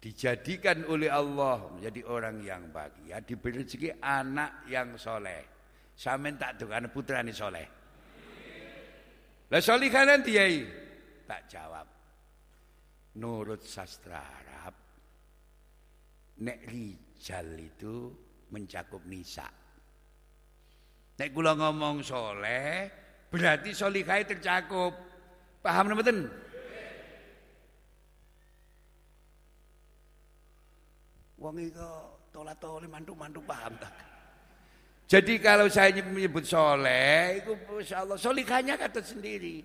dijadikan 0.03 0.83
oleh 0.87 1.07
Allah 1.07 1.71
menjadi 1.71 2.01
orang 2.07 2.43
yang 2.43 2.67
bahagia, 2.71 3.23
diberi 3.23 3.63
rezeki 3.63 4.03
anak 4.03 4.67
yang 4.67 4.99
soleh. 4.99 5.43
Samen 5.95 6.35
tak 6.35 6.59
dengan 6.59 6.91
putra 6.91 7.23
ini 7.23 7.31
soleh. 7.31 7.67
Lah 9.47 9.61
kanan 9.61 10.25
dia 10.25 10.47
tak 11.29 11.45
jawab. 11.45 11.87
Nurut 13.13 13.61
sastra 13.61 14.25
Arab, 14.25 14.73
nek 16.41 16.59
rijal 16.65 17.53
itu 17.61 18.09
mencakup 18.49 19.05
nisa. 19.05 19.45
Nek 21.13 21.29
kula 21.29 21.53
ngomong 21.53 22.01
soleh, 22.01 22.89
berarti 23.29 23.69
solikai 23.77 24.25
tercakup. 24.25 25.12
Paham 25.63 25.95
mboten? 25.95 26.27
Wong 31.39 31.55
iki 31.59 31.87
tolat-tole 32.35 32.87
mantu-mantu 32.91 33.39
paham 33.47 33.71
tak? 33.79 33.95
Jadi 35.07 35.39
kalau 35.39 35.67
saya 35.67 35.91
menyebut 36.03 36.47
soleh, 36.47 37.43
itu 37.43 37.51
insya 37.79 38.03
Allah 38.03 38.15
solihanya 38.19 38.79
kata 38.79 39.03
sendiri. 39.03 39.63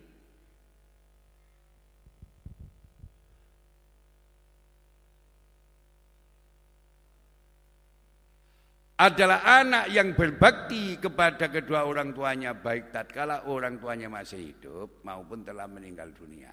Adalah 8.98 9.46
anak 9.62 9.94
yang 9.94 10.10
berbakti 10.18 10.98
kepada 10.98 11.46
kedua 11.46 11.86
orang 11.86 12.10
tuanya 12.10 12.50
baik 12.50 12.90
tatkala 12.90 13.46
orang 13.46 13.78
tuanya 13.78 14.10
masih 14.10 14.50
hidup 14.50 15.06
maupun 15.06 15.46
telah 15.46 15.70
meninggal 15.70 16.10
dunia. 16.10 16.50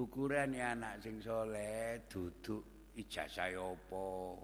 Ukurannya 0.00 0.64
anak 0.64 0.94
sing 1.04 1.20
soleh 1.20 2.08
duduk 2.08 2.90
ijazah 2.96 3.52
opo. 3.60 4.40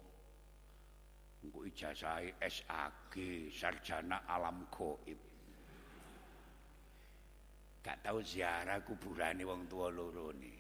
Engko 1.41 1.65
ijazah 1.65 2.29
SAG, 2.45 3.17
sarjana 3.49 4.29
alam 4.29 4.69
goib. 4.69 5.17
Gak 7.81 8.05
tahu 8.05 8.21
ziarah 8.21 8.85
kuburane 8.85 9.41
wong 9.49 9.65
tua 9.65 9.89
loro 9.89 10.37
nih. 10.37 10.60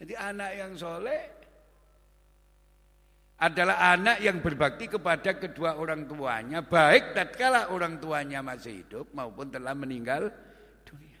Jadi 0.00 0.16
anak 0.16 0.50
yang 0.56 0.72
soleh 0.80 1.22
adalah 3.40 3.96
anak 3.96 4.20
yang 4.24 4.40
berbakti 4.40 4.88
kepada 4.88 5.36
kedua 5.36 5.76
orang 5.76 6.08
tuanya, 6.08 6.64
baik 6.64 7.12
tatkala 7.12 7.68
orang 7.68 8.00
tuanya 8.00 8.40
masih 8.40 8.80
hidup 8.80 9.12
maupun 9.12 9.52
telah 9.52 9.76
meninggal 9.76 10.32
dunia. 10.88 11.20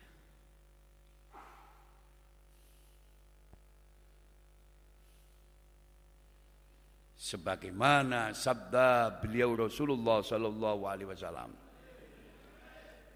Sebagaimana 7.20 8.32
sabda 8.32 9.20
beliau 9.20 9.56
Rasulullah 9.60 10.24
sallallahu 10.24 10.88
alaihi 10.88 11.08
wasallam. 11.08 11.52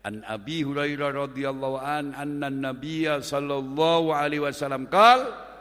An 0.04 0.20
Abi 0.28 0.60
Hurairah 0.60 1.28
radhiyallahu 1.28 1.80
an 1.80 2.12
anna 2.12 2.52
Nabiya 2.52 3.24
sallallahu 3.24 4.12
alaihi 4.12 4.44
wasallam 4.44 4.84
qala 4.92 5.53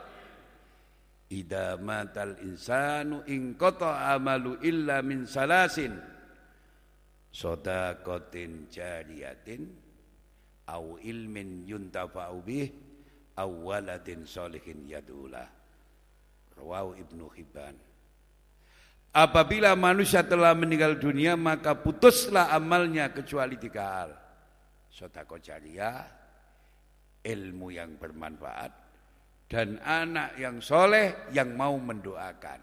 Ida 1.34 1.82
matal 1.82 2.38
insanu 2.46 3.26
in 3.26 3.58
amalu 3.58 4.62
illa 4.62 5.02
min 5.02 5.26
salasin. 5.26 5.98
Sodakotin 7.34 8.70
jariyatin 8.70 9.66
Au 10.70 11.02
ilmin 11.02 11.66
yuntafa'u 11.66 12.38
bih 12.46 12.70
Au 13.42 13.74
waladin 13.74 14.30
solihin 14.30 14.86
yadulah. 14.86 15.50
Rawahu 16.54 17.02
Ibnu 17.02 17.26
Hibban. 17.34 17.74
Apabila 19.10 19.74
manusia 19.74 20.22
telah 20.22 20.54
meninggal 20.54 21.02
dunia 21.02 21.34
maka 21.34 21.74
putuslah 21.74 22.54
amalnya 22.54 23.10
kecuali 23.10 23.58
tiga 23.58 23.86
hal. 23.90 24.12
Sodako 24.94 25.42
jariah, 25.42 26.06
ilmu 27.26 27.74
yang 27.74 27.98
bermanfaat, 27.98 28.70
dan 29.54 29.78
anak 29.86 30.34
yang 30.42 30.58
soleh 30.58 31.30
yang 31.30 31.54
mau 31.54 31.78
mendoakan. 31.78 32.58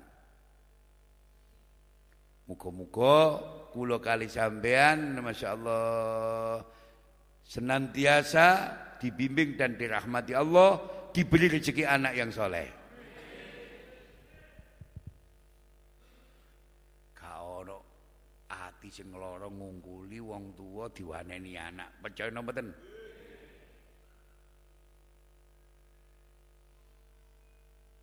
Muka-muka 2.51 3.39
kula 3.71 4.03
kali 4.03 4.27
sampean 4.27 5.23
Masya 5.23 5.55
Allah 5.55 6.67
senantiasa 7.47 8.47
dibimbing 8.99 9.55
dan 9.55 9.79
dirahmati 9.79 10.35
Allah 10.35 10.83
diberi 11.15 11.47
rezeki 11.47 11.87
anak 11.87 12.19
yang 12.19 12.35
soleh. 12.35 12.67
Ono 17.31 17.79
ati 18.51 18.91
sing 18.91 19.15
lara 19.15 19.47
ngungkuli 19.47 20.19
wong 20.19 20.59
tua 20.59 20.91
diwaneni 20.91 21.55
anak. 21.55 22.03
Percaya 22.03 22.35
napa 22.35 22.51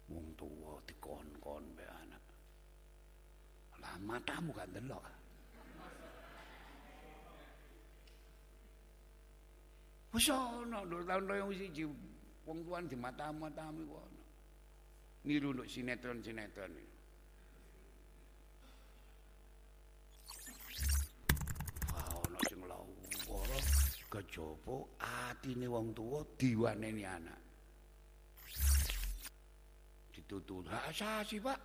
wong 0.07 0.27
tua 0.39 0.79
dikon-kon 0.87 1.63
be 1.75 1.83
anak 1.83 2.23
lah 3.81 3.95
matamu 4.01 4.51
gak 4.55 4.71
delok 4.73 5.03
Wis 10.15 10.33
ana 10.33 10.81
lho 10.81 11.03
tahun 11.05 11.29
2001 11.29 12.47
wong 12.47 12.63
tuan 12.65 12.89
di 12.89 12.95
mata-matamu 12.97 13.85
iku 13.85 13.95
ana. 14.01 14.23
Niru 15.27 15.53
nduk 15.53 15.69
sinetron-sinetron 15.69 16.73
kejaba 24.17 24.75
atine 24.97 25.67
wong 25.67 25.93
tuwa 25.93 26.25
diwaneni 26.39 27.03
anak. 27.05 27.46
Ditutur, 30.27 30.67
"Hak 30.67 30.91
asasi, 30.91 31.39
Pak." 31.39 31.55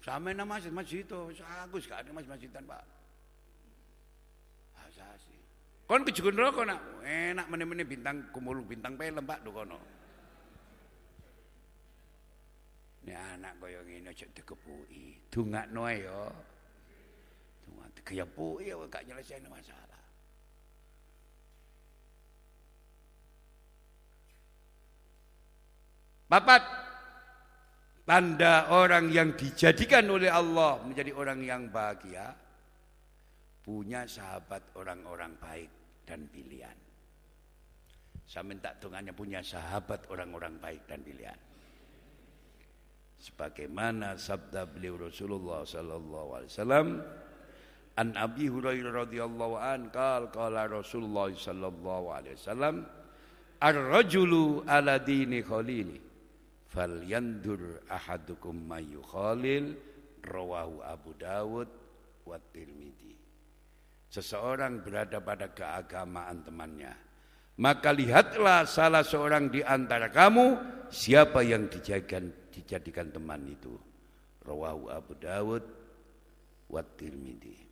Sampe 0.00 0.32
nama 0.32 0.56
masjid 0.56 0.72
masjid 0.72 1.04
itu, 1.04 1.20
aku 1.44 1.76
gak 1.84 2.00
ada 2.00 2.10
masjid 2.16 2.32
masjidan, 2.32 2.64
Pak. 2.64 2.84
Asasi. 4.80 5.36
Kon 5.84 6.02
kejugun 6.08 6.40
rokok 6.40 6.64
nak 6.64 6.80
enak 7.04 7.46
meneh-meneh 7.52 7.86
bintang 7.86 8.32
kumul 8.32 8.64
bintang 8.64 8.96
film 8.96 9.22
Pak 9.22 9.44
do 9.44 9.52
kono. 9.52 9.78
Ini 13.06 13.14
anak 13.14 13.54
kaya 13.62 13.86
ngene 13.86 14.10
aja 14.10 14.26
dikepuki. 14.34 15.30
Dungakno 15.30 15.86
ae 15.86 16.02
ya. 16.02 16.26
Dungak 17.62 18.08
ya 18.10 18.74
gak 18.90 19.04
nyelesain 19.06 19.46
masalah. 19.46 19.95
Papat 26.26 26.62
tanda 28.02 28.70
orang 28.74 29.14
yang 29.14 29.38
dijadikan 29.38 30.10
oleh 30.10 30.26
Allah 30.26 30.82
menjadi 30.82 31.14
orang 31.14 31.38
yang 31.42 31.70
bahagia 31.70 32.34
punya 33.62 34.06
sahabat 34.06 34.62
orang-orang 34.74 35.34
baik 35.38 35.70
dan 36.06 36.26
pilihan. 36.30 36.74
Saya 38.26 38.42
minta 38.42 38.74
tungannya 38.78 39.14
punya 39.14 39.38
sahabat 39.38 40.06
orang-orang 40.10 40.58
baik 40.58 40.82
dan 40.90 41.02
pilihan. 41.02 41.38
Sebagaimana 43.22 44.14
sabda 44.18 44.66
beliau 44.70 45.10
Rasulullah 45.10 45.66
sallallahu 45.66 46.36
alaihi 46.36 46.52
wasallam 46.52 46.86
An 47.96 48.12
Abi 48.12 48.44
Hurairah 48.52 49.08
radhiyallahu 49.08 49.56
an 49.56 49.88
qal 49.88 50.28
qala 50.28 50.68
Rasulullah 50.68 51.32
sallallahu 51.32 52.12
alaihi 52.12 52.36
wasallam 52.36 52.84
Ar-rajulu 53.56 54.68
ala 54.68 55.00
dini 55.00 55.40
khalili 55.40 56.05
falyandur 56.72 57.82
ahadukum 57.90 58.56
mayu 58.66 59.02
khalil 59.06 59.76
rawahu 60.26 60.82
Abu 60.82 61.14
Dawud 61.18 61.68
wa 62.26 62.38
Tirmidzi 62.50 63.16
seseorang 64.16 64.80
berada 64.80 65.20
pada 65.20 65.50
keagamaan 65.52 66.40
temannya. 66.46 66.94
Maka 67.56 67.92
lihatlah 67.92 68.68
salah 68.68 69.00
seorang 69.00 69.48
di 69.48 69.64
antara 69.64 70.12
kamu 70.12 70.60
siapa 70.92 71.40
yang 71.40 71.72
dijadikan, 71.72 72.28
dijadikan 72.52 73.08
teman 73.08 73.48
itu. 73.48 73.76
Rawahu 74.44 74.92
Abu 74.92 75.12
Dawud 75.18 75.64
wa 76.68 76.82
Tirmidzi. 76.84 77.65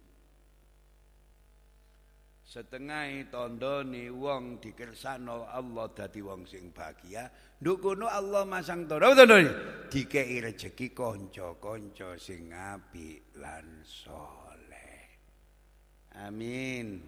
Setengah 2.45 3.09
tandane 3.33 4.13
wong 4.13 4.61
dikersano 4.61 5.49
Allah 5.49 5.89
dadi 5.97 6.21
wong 6.21 6.45
sing 6.45 6.77
bahagia, 6.77 7.25
nduk 7.65 7.81
kono 7.81 8.05
Allah 8.05 8.45
masang 8.45 8.85
tanda 8.85 9.17
tandane 9.17 9.49
dikei 9.89 10.45
rezeki 10.45 10.93
kanca-kanca 10.93 12.21
sing 12.21 12.53
apik 12.53 13.33
lan 13.41 13.81
saleh. 13.83 15.09
Amin. 16.21 17.01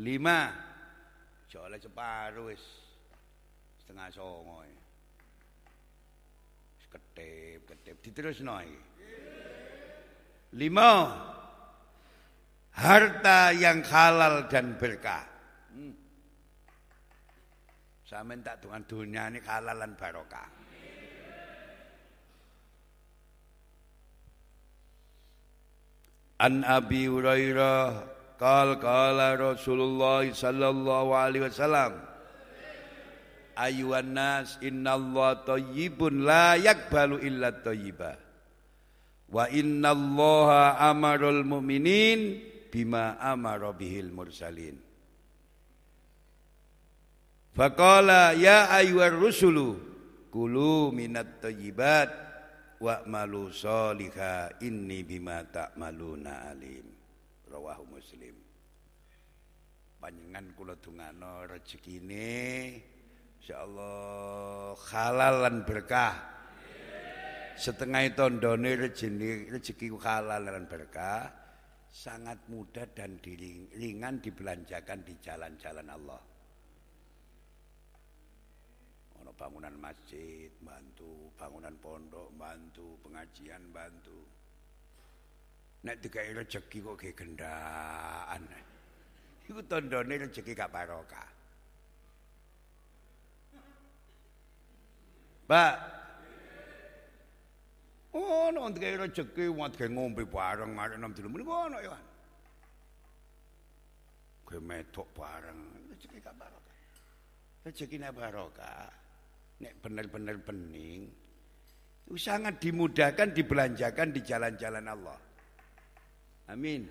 Lima. 0.00 0.48
Soalnya 1.52 1.84
separuh 1.84 2.48
wis 2.48 2.64
setengah 3.84 4.08
songo. 4.08 4.64
Ketep, 6.88 7.68
ketep. 7.68 7.96
Diterusno 8.00 8.56
iki. 8.64 8.80
Lima. 10.56 10.90
Harta 12.78 13.50
yang 13.58 13.82
halal 13.82 14.46
dan 14.46 14.78
berkah. 14.78 15.26
Hmm. 15.74 15.90
Saya 18.06 18.22
minta 18.22 18.54
Tuhan 18.54 18.86
dunia 18.86 19.26
ini 19.34 19.42
halal 19.42 19.82
dan 19.82 19.98
barokah. 19.98 20.46
An 26.38 26.62
Abi 26.62 27.10
Hurairah 27.10 28.06
qal 28.38 28.78
qala 28.78 29.34
Rasulullah 29.34 30.22
sallallahu 30.22 31.10
alaihi 31.10 31.50
wasallam 31.50 31.98
Ayuhan 33.58 34.14
nas 34.14 34.54
innallaha 34.62 35.42
thayyibun 35.42 36.22
la 36.22 36.54
yakbalu 36.54 37.26
illa 37.26 37.50
thayyiba 37.50 38.14
wa 39.34 39.50
innallaha 39.50 40.78
amarul 40.78 41.42
mu'minin 41.42 42.38
bima 42.68 43.16
amara 43.18 43.72
bihil 43.72 44.12
mursalin. 44.12 44.76
Faqala 47.56 48.38
ya 48.38 48.70
ayyuhar 48.70 49.18
rusulu 49.18 49.74
kulu 50.30 50.94
minat 50.94 51.42
thayyibat 51.42 52.12
wa 52.78 53.02
malu 53.08 53.50
soliha 53.50 54.62
inni 54.62 55.02
bima 55.02 55.42
ta'maluna 55.42 56.54
alim. 56.54 56.86
Rawahu 57.48 57.98
muslim. 57.98 58.36
Panjenengan 59.98 60.54
kula 60.54 60.78
dungano 60.78 61.42
rezekine 61.50 62.78
insyaallah 63.42 64.78
halal 64.94 65.34
lan 65.42 65.56
berkah. 65.66 66.14
Setengah 67.58 68.06
tondone 68.14 68.78
rezeki 68.78 69.50
rezeki 69.50 69.90
halal 69.98 70.46
dan 70.46 70.70
berkah 70.70 71.47
sangat 71.88 72.38
mudah 72.52 72.86
dan 72.92 73.18
ringan 73.24 74.20
dibelanjakan 74.20 75.02
di 75.02 75.14
jalan-jalan 75.20 75.88
Allah 75.88 76.22
bangunan 79.38 79.70
masjid 79.78 80.50
bantu, 80.58 81.30
bangunan 81.38 81.78
pondok 81.78 82.34
bantu, 82.34 82.98
pengajian 83.06 83.62
bantu. 83.70 84.18
Nek 85.86 86.02
dikai 86.02 86.34
rezeki 86.34 86.82
kok 86.82 86.98
kayak 86.98 87.14
gendaan. 87.14 88.42
Iku 89.46 89.62
tandane 89.70 90.26
rezeki 90.26 90.58
gak 90.58 90.74
barokah. 90.74 91.30
Pak. 95.46 95.76
Oh, 98.16 98.48
nek 98.48 98.72
dikai 98.76 98.96
rezeki 98.96 99.52
wat 99.52 99.76
kayak 99.76 99.92
ngombe 99.92 100.24
bareng 100.24 100.72
mari 100.72 100.96
nem 100.96 101.12
dulu 101.12 101.28
meniku 101.28 101.52
ono 101.52 101.78
ya. 101.84 101.98
Kayak 104.48 104.64
metok 104.64 105.08
bareng 105.12 105.60
rezeki 105.92 106.18
gak 106.24 106.36
barokah. 106.40 106.76
Rezeki 107.68 107.96
nek 108.00 108.12
barokah 108.16 108.88
nek 109.58 109.72
benar-benar 109.82 110.36
bening 110.40 111.10
sangat 112.16 112.56
dimudahkan 112.62 113.36
dibelanjakan 113.36 114.08
di 114.16 114.20
jalan-jalan 114.24 114.86
Allah. 114.88 115.18
Amin. 116.48 116.88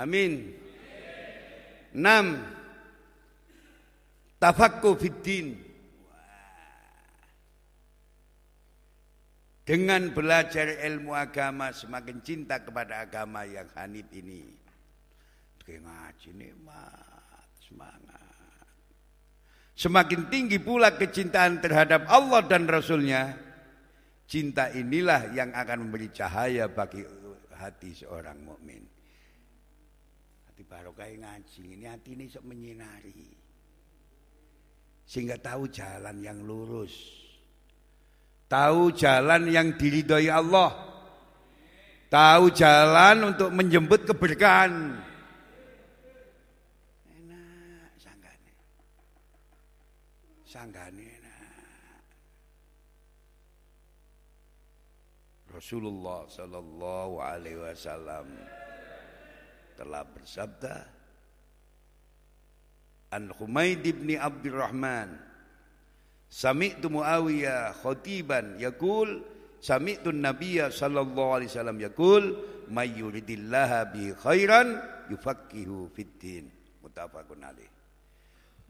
Amin. 0.00 0.56
Enam. 1.92 2.40
Tafakku 4.40 4.96
fiddin. 4.96 5.65
Dengan 9.66 10.14
belajar 10.14 10.78
ilmu 10.78 11.10
agama 11.10 11.74
semakin 11.74 12.22
cinta 12.22 12.62
kepada 12.62 13.02
agama 13.02 13.42
yang 13.42 13.66
hanif 13.74 14.06
ini. 14.14 14.46
Ngaji 15.66 16.30
nikmat, 16.30 17.50
semangat. 17.58 18.62
Semakin 19.74 20.30
tinggi 20.30 20.62
pula 20.62 20.94
kecintaan 20.94 21.58
terhadap 21.58 22.06
Allah 22.06 22.46
dan 22.46 22.70
Rasulnya. 22.70 23.34
Cinta 24.30 24.70
inilah 24.70 25.34
yang 25.34 25.50
akan 25.50 25.90
memberi 25.90 26.14
cahaya 26.14 26.70
bagi 26.70 27.02
hati 27.58 27.90
seorang 27.90 28.38
mukmin. 28.46 28.86
Hati 30.46 30.62
barokah 30.62 31.10
ngaji 31.10 31.74
ini 31.74 31.90
hati 31.90 32.14
ini 32.14 32.30
sok 32.30 32.46
menyinari. 32.46 33.34
Sehingga 35.02 35.42
tahu 35.42 35.66
jalan 35.66 36.22
yang 36.22 36.38
lurus. 36.46 37.25
Tahu 38.46 38.94
jalan 38.94 39.50
yang 39.50 39.74
diridhoi 39.74 40.30
Allah. 40.30 40.70
Tahu 42.06 42.54
jalan 42.54 43.34
untuk 43.34 43.50
menjemput 43.50 44.06
keberkahan. 44.06 45.02
Enak 47.10 47.90
sanggane. 47.98 48.52
Sanggane 50.46 51.06
Rasulullah 55.56 56.28
sallallahu 56.28 57.16
alaihi 57.16 57.56
wasallam 57.56 58.28
telah 59.72 60.04
bersabda 60.04 60.84
An 63.16 63.32
Humaid 63.40 63.80
bin 63.80 64.20
Abdurrahman 64.20 65.16
Sami'tu 66.26 66.90
Muawiyah 66.90 67.72
khatiban 67.80 68.58
yaqul 68.58 69.22
sami'tu 69.62 70.10
Nabiyya 70.10 70.74
sallallahu 70.74 71.40
alaihi 71.40 71.50
wasallam 71.54 71.78
yaqul 71.78 72.24
may 72.68 72.90
yuridillaha 72.92 73.94
bi 73.94 74.10
khairan 74.10 74.82
yufaqihu 75.08 75.86
fiddin 75.94 76.50
muttafaqun 76.82 77.46
alaih 77.46 77.70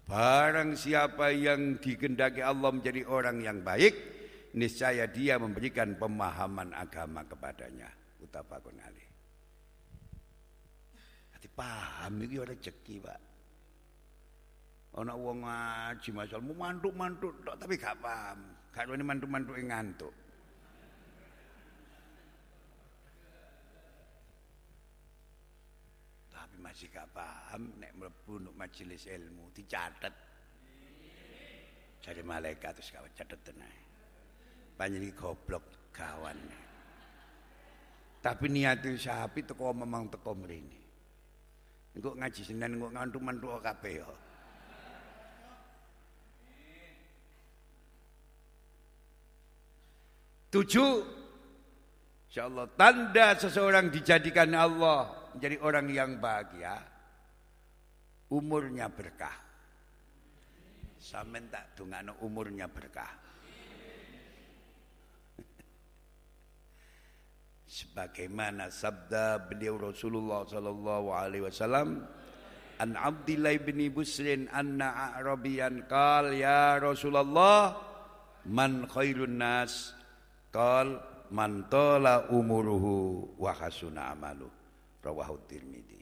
Barang 0.06 0.78
siapa 0.78 1.34
yang 1.34 1.82
dikendaki 1.82 2.38
Allah 2.38 2.70
menjadi 2.70 3.02
orang 3.10 3.42
yang 3.42 3.66
baik 3.66 4.16
niscaya 4.54 5.10
dia 5.10 5.34
memberikan 5.34 5.98
pemahaman 5.98 6.70
agama 6.70 7.26
kepadanya. 7.26 7.90
Utafakun 8.22 8.78
ali. 8.80 9.04
Hati 11.34 11.48
paham 11.50 12.22
ora 12.22 12.54
rezeki, 12.54 12.96
Pak. 13.02 13.20
Ana 14.96 15.12
wong 15.12 15.44
ngaji 15.44 16.08
masal 16.16 16.40
mantuk-mantuk 16.40 17.36
tok 17.44 17.56
tapi 17.60 17.76
gak 17.76 18.00
paham. 18.00 18.40
Gak 18.72 18.88
ini 18.88 19.04
mantuk-mantuk 19.04 19.60
ngantuk. 19.60 20.14
Tapi 26.32 26.56
masih 26.64 26.88
gak 26.88 27.12
paham 27.12 27.76
nek 27.76 27.92
mlebu 27.92 28.48
majelis 28.56 29.04
ilmu 29.04 29.52
dicatet. 29.52 30.16
Jadi 32.00 32.24
malaikat 32.24 32.80
terus 32.80 32.88
kawat 32.88 33.12
catet 33.12 33.40
tenan 33.44 33.86
panjang 34.76 35.08
goblok 35.16 35.64
kawan. 35.90 36.36
Tapi 38.20 38.46
niat 38.52 38.84
itu 38.84 39.08
sapi 39.08 39.44
teko 39.44 39.72
memang 39.72 40.12
teko 40.12 40.36
mrene. 40.36 40.80
Engko 41.96 42.12
ngaji 42.12 42.40
Senin 42.44 42.76
engko 42.76 42.92
ngantuk-mantuk 42.92 43.60
kabeh 43.64 44.04
ya. 44.04 44.08
Tujuh 50.56 50.92
Insyaallah 52.32 52.68
tanda 52.76 53.32
seseorang 53.36 53.88
dijadikan 53.92 54.52
Allah 54.56 55.32
menjadi 55.32 55.56
orang 55.64 55.88
yang 55.88 56.20
bahagia 56.20 56.76
umurnya 58.28 58.92
berkah. 58.92 59.32
Sampeyan 61.00 61.48
tak 61.48 61.72
dongakno 61.80 62.20
umurnya 62.20 62.68
berkah. 62.68 63.08
sebagaimana 67.76 68.68
sabda 68.68 69.48
beliau 69.48 69.80
Rasulullah 69.80 70.44
sallallahu 70.44 71.08
alaihi 71.08 71.48
wasallam 71.48 72.04
an 72.84 72.90
Abdullah 73.00 73.56
bin 73.64 73.80
Busrin 73.88 74.52
anna 74.52 75.16
Arabian 75.16 75.88
qal 75.88 76.36
ya 76.36 76.76
Rasulullah 76.76 77.80
man 78.44 78.84
khairun 78.92 79.40
nas 79.40 79.95
qal 80.56 80.96
man 81.36 81.68
tala 81.68 82.32
umuruhu 82.32 83.36
wa 83.36 83.52
hasuna 83.52 84.16
amalu 84.16 84.48
rawahu 85.04 85.36
Tirmidzi 85.44 86.00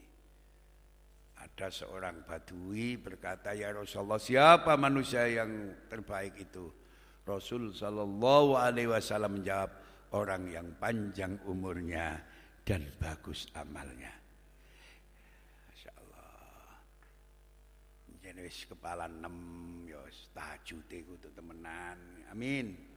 ada 1.35 1.67
seorang 1.67 2.23
badui 2.23 2.95
berkata 2.95 3.51
ya 3.51 3.75
Rasulullah 3.75 4.19
siapa 4.19 4.79
manusia 4.79 5.27
yang 5.27 5.75
terbaik 5.91 6.39
itu 6.39 6.71
Rasul 7.25 7.73
sallallahu 7.73 8.55
alaihi 8.55 8.87
wasallam 8.87 9.41
menjawab 9.41 9.71
orang 10.13 10.45
yang 10.47 10.67
panjang 10.77 11.41
umurnya 11.49 12.21
dan 12.61 12.85
bagus 13.01 13.49
amalnya. 13.57 14.13
Masya 15.69 15.91
Allah. 15.97 16.81
Jadi 18.21 18.45
kepala 18.69 19.09
enam 19.09 19.35
ya 19.89 20.01
tahajud 20.37 20.85
temenan. 21.33 21.97
Amin. 22.29 22.94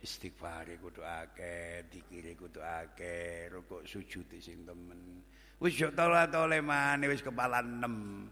Istighfar 0.00 0.64
kudu 0.80 1.04
akeh, 1.04 1.84
dikir 1.92 2.32
kudu 2.32 2.64
akeh, 2.64 3.52
rukuk 3.52 3.84
sujud 3.84 4.32
sing 4.40 4.64
temen. 4.64 5.20
Wis 5.60 5.76
yo 5.76 5.92
tole 5.92 6.24
tole 6.32 6.64
maneh 6.64 7.04
wis 7.12 7.20
kepala 7.20 7.60
enam. 7.60 8.24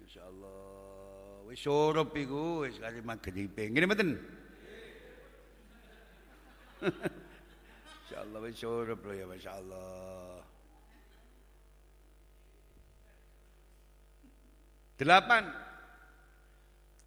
Insyaallah 0.00 1.44
wis 1.44 1.60
surup 1.60 2.16
iku 2.16 2.64
wis 2.64 2.80
kali 2.80 3.04
magribe. 3.04 3.68
Ngene 3.68 3.84
mboten? 3.84 4.10
Insyaallah 8.00 8.40
wis 8.40 8.56
surup 8.56 9.04
lho 9.04 9.12
ya 9.12 9.28
masyaallah. 9.28 10.40
Delapan 14.96 15.52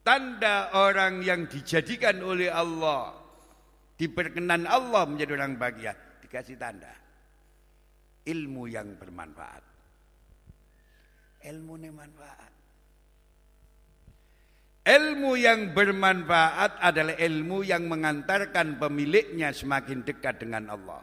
Tanda 0.04 0.70
orang 0.76 1.24
yang 1.24 1.47
dijadikan 1.47 2.20
oleh 2.20 2.51
Allah 2.51 3.16
Diperkenan 3.95 4.68
Allah 4.68 5.08
menjadi 5.08 5.39
orang 5.39 5.56
bahagia 5.56 5.95
Dikasih 6.20 6.60
tanda. 6.60 6.91
Ilmu 8.24 8.72
yang 8.72 8.95
bermanfaat. 8.99 9.64
Ilmu 11.43 11.74
ini 11.76 11.91
manfaat 11.91 12.54
Ilmu 14.84 15.39
yang 15.39 15.72
bermanfaat 15.72 16.84
adalah 16.84 17.16
ilmu 17.16 17.64
yang 17.64 17.88
mengantarkan 17.88 18.76
pemiliknya 18.76 19.56
semakin 19.56 20.04
dekat 20.04 20.43
dengan 20.43 20.68
Allah. 20.76 20.99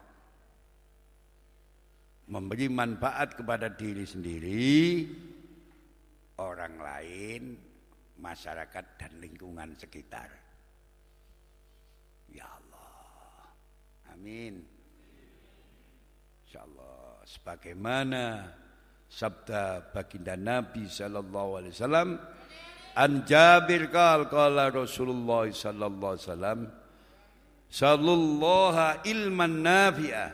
Memberi 2.29 2.69
manfaat 2.69 3.41
kepada 3.41 3.73
diri 3.73 4.05
sendiri, 4.05 5.09
orang 6.45 6.77
lain, 6.77 7.43
masyarakat 8.21 8.85
dan 9.01 9.13
lingkungan 9.19 9.73
sekitar. 9.81 10.29
Ya 12.31 12.47
Allah. 12.47 13.51
Amin. 14.15 14.63
Insyaallah 16.47 17.25
sebagaimana 17.27 18.53
sabda 19.11 19.91
baginda 19.91 20.39
Nabi 20.39 20.87
sallallahu 20.87 21.59
alaihi 21.59 21.75
wasallam 21.75 22.09
An 22.95 23.23
Jabir 23.23 23.87
qal 23.91 24.27
qala 24.27 24.71
Rasulullah 24.75 25.47
sallallahu 25.47 26.15
alaihi 26.19 26.27
wasallam 26.27 26.61
ilman 29.07 29.57
nafi'ah 29.63 30.31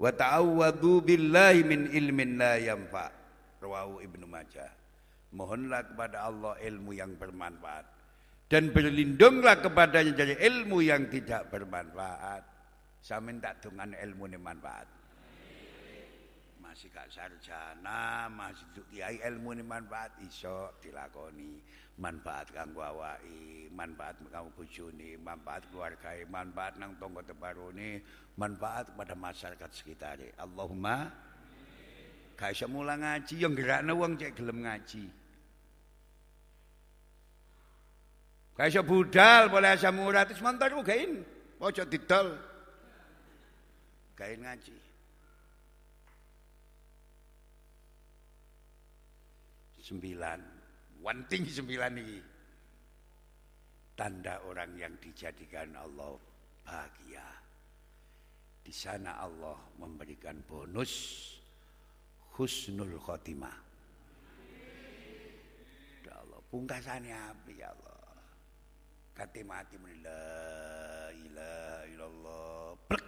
wa 0.00 0.08
ta'awwadu 0.08 1.04
billahi 1.04 1.60
min 1.60 1.92
ilmin 1.92 2.40
la 2.40 2.56
yanfa. 2.56 3.12
Rawahu 3.60 4.00
Ibnu 4.00 4.24
Majah. 4.24 4.79
Mohonlah 5.30 5.94
kepada 5.94 6.26
Allah 6.26 6.58
ilmu 6.58 6.90
yang 6.90 7.14
bermanfaat 7.14 7.86
dan 8.50 8.74
berlindunglah 8.74 9.62
kepadanya 9.62 10.10
dari 10.10 10.34
ilmu 10.34 10.82
yang 10.82 11.06
tidak 11.06 11.46
bermanfaat. 11.54 12.42
Saya 12.98 13.22
minta 13.22 13.54
dengan 13.62 13.94
ilmu 13.94 14.26
ini 14.26 14.38
manfaat 14.42 15.00
masih 16.70 16.86
gak 16.94 17.10
sarjana, 17.10 18.30
masih 18.30 18.62
kiai 18.94 19.18
ilmu 19.26 19.58
ini 19.58 19.66
manfaat 19.66 20.14
iso 20.22 20.78
dilakoni. 20.78 21.58
Manfaat 22.00 22.54
kanggo 22.54 22.80
awaki, 22.80 23.68
manfaat 23.74 24.16
kanggo 24.30 24.54
bojone, 24.54 25.18
manfaat 25.20 25.66
keluarga, 25.68 26.14
manfaat 26.30 26.78
nang 26.78 26.96
tangga 26.96 27.26
tebarone, 27.26 28.00
manfaat 28.38 28.88
kepada 28.94 29.12
masyarakat 29.18 29.70
sekitar. 29.74 30.22
Allahumma 30.38 31.10
gak 32.38 32.54
iso 32.54 32.64
ngaji 32.70 33.34
yang 33.34 33.52
gerakno 33.52 33.92
wong 33.98 34.14
cek 34.16 34.38
gelem 34.38 34.62
ngaji. 34.62 35.19
Gak 38.60 38.76
iso 38.76 38.84
budal 38.84 39.48
boleh 39.48 39.72
asam 39.72 40.04
urat 40.04 40.28
wis 40.28 40.44
mantar 40.44 40.68
gain. 40.84 41.24
Ojo 41.64 41.80
didol. 41.88 42.36
Gain 44.12 44.44
ngaji. 44.44 44.76
sembilan. 49.80 50.40
Wanting 51.00 51.44
sembilan 51.48 51.92
ini. 52.04 52.20
tanda 53.96 54.44
orang 54.44 54.76
yang 54.76 54.92
dijadikan 55.00 55.72
Allah 55.76 56.20
bahagia. 56.64 57.24
Di 58.60 58.72
sana 58.76 59.20
Allah 59.20 59.56
memberikan 59.80 60.36
bonus 60.44 60.92
husnul 62.36 62.96
khotimah. 63.00 63.56
Ya 66.04 66.12
Allah, 66.12 66.40
pungkasannya 66.52 67.16
apa 67.16 67.50
ya 67.52 67.72
Allah? 67.72 67.89
Kati 69.16 69.40
mati 69.44 69.76
la 70.00 70.24
ilaha 71.12 71.80
illallah. 71.90 72.64
Plek. 72.88 73.04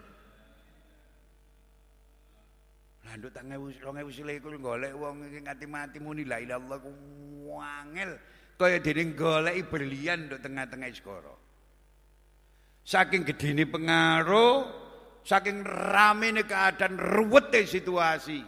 Landuk 3.08 3.30
tak 3.32 3.44
ngewu 3.48 3.66
2021 3.80 4.60
golek 4.60 4.92
wong 4.96 5.26
iki 5.28 5.40
ngati 5.42 5.66
mati 5.66 5.98
muni 5.98 6.22
la 6.28 6.38
ilaha 6.38 6.60
illallah 6.60 6.78
ku 6.84 6.92
wangel 7.48 8.12
kaya 8.62 8.78
dening 8.78 9.18
goleki 9.18 9.66
berlian 9.66 10.30
nduk 10.30 10.38
tengah-tengah 10.38 10.88
segara. 10.94 11.34
Saking 12.86 13.26
gedene 13.26 13.66
pengaruh, 13.66 14.66
saking 15.26 15.66
ramene 15.66 16.46
keadaan 16.46 16.94
ruwete 16.98 17.66
situasi. 17.66 18.38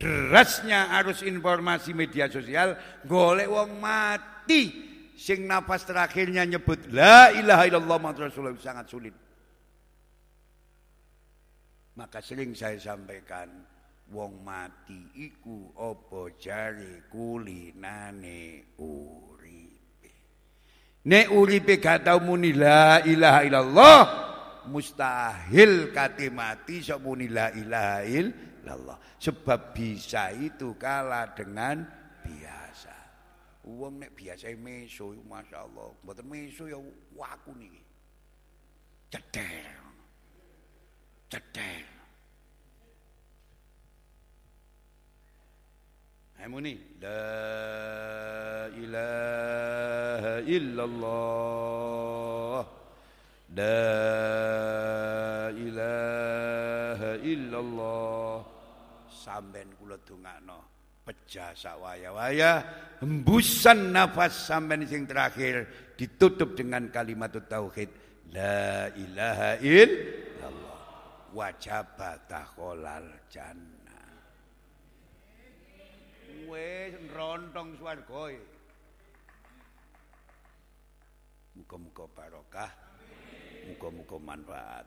Derasnya 0.00 0.96
arus 0.96 1.20
informasi 1.24 1.92
media 1.92 2.28
sosial 2.28 2.72
golek 3.04 3.48
wong 3.52 3.80
mati 3.80 4.89
sing 5.20 5.44
nafas 5.44 5.84
terakhirnya 5.84 6.48
nyebut 6.48 6.88
la 6.88 7.28
ilaha 7.36 7.68
illallah 7.68 7.96
Muhammad 8.00 8.32
Rasulullah 8.32 8.56
sangat 8.56 8.88
sulit. 8.88 9.12
Maka 12.00 12.24
sering 12.24 12.56
saya 12.56 12.80
sampaikan 12.80 13.52
wong 14.16 14.40
mati 14.40 14.96
iku 15.20 15.76
jari 16.40 17.04
kulinane 17.12 18.72
uripe. 18.80 20.12
Nek 21.04 21.26
uripe 21.28 21.76
gak 21.76 22.08
tau 22.08 22.24
muni 22.24 22.56
la 22.56 23.04
ilaha 23.04 23.40
illallah 23.44 24.00
mustahil 24.72 25.92
kate 25.92 26.32
mati 26.32 26.80
sok 26.80 27.04
muni 27.04 27.28
la 27.28 27.52
ilaha 27.52 28.00
illallah. 28.08 28.96
Sebab 29.20 29.76
bisa 29.76 30.32
itu 30.32 30.80
kalah 30.80 31.36
dengan 31.36 31.84
biasa. 32.24 32.59
Wong 33.78 34.02
nek 34.02 34.10
biasa 34.18 34.50
meso 34.58 35.14
masyaallah, 35.28 35.94
mboten 36.02 36.26
meso 36.26 36.66
ya 36.66 36.78
waku 37.14 37.54
niki. 37.54 37.82
Ceder. 39.10 39.78
Ceder. 41.30 41.86
Hamuni 46.40 46.72
la 47.04 47.20
ilaha 48.72 50.34
illallah 50.56 51.80
la 53.52 53.76
ilaha 55.52 57.10
illallah 57.20 58.40
sampean 59.12 59.68
kula 59.76 60.00
dongakno 60.00 60.79
pecah 61.04 61.56
sawaya-waya 61.56 62.52
hembusan 63.00 63.90
nafas 63.90 64.48
sampean 64.48 64.84
sing 64.84 65.08
terakhir 65.08 65.66
ditutup 65.96 66.54
dengan 66.54 66.92
kalimat 66.92 67.32
tauhid 67.32 67.88
la 68.30 68.88
ilaha 68.94 69.58
illallah 69.58 70.82
wajaba 71.34 72.20
takholal 72.28 73.08
jannah 73.32 73.80
wis 76.50 76.94
rontong 77.14 77.78
swarga 77.78 78.22
e. 78.34 78.42
Muga-muga 81.54 82.04
barokah, 82.10 82.70
muga-muga 83.68 84.16
manfaat. 84.18 84.86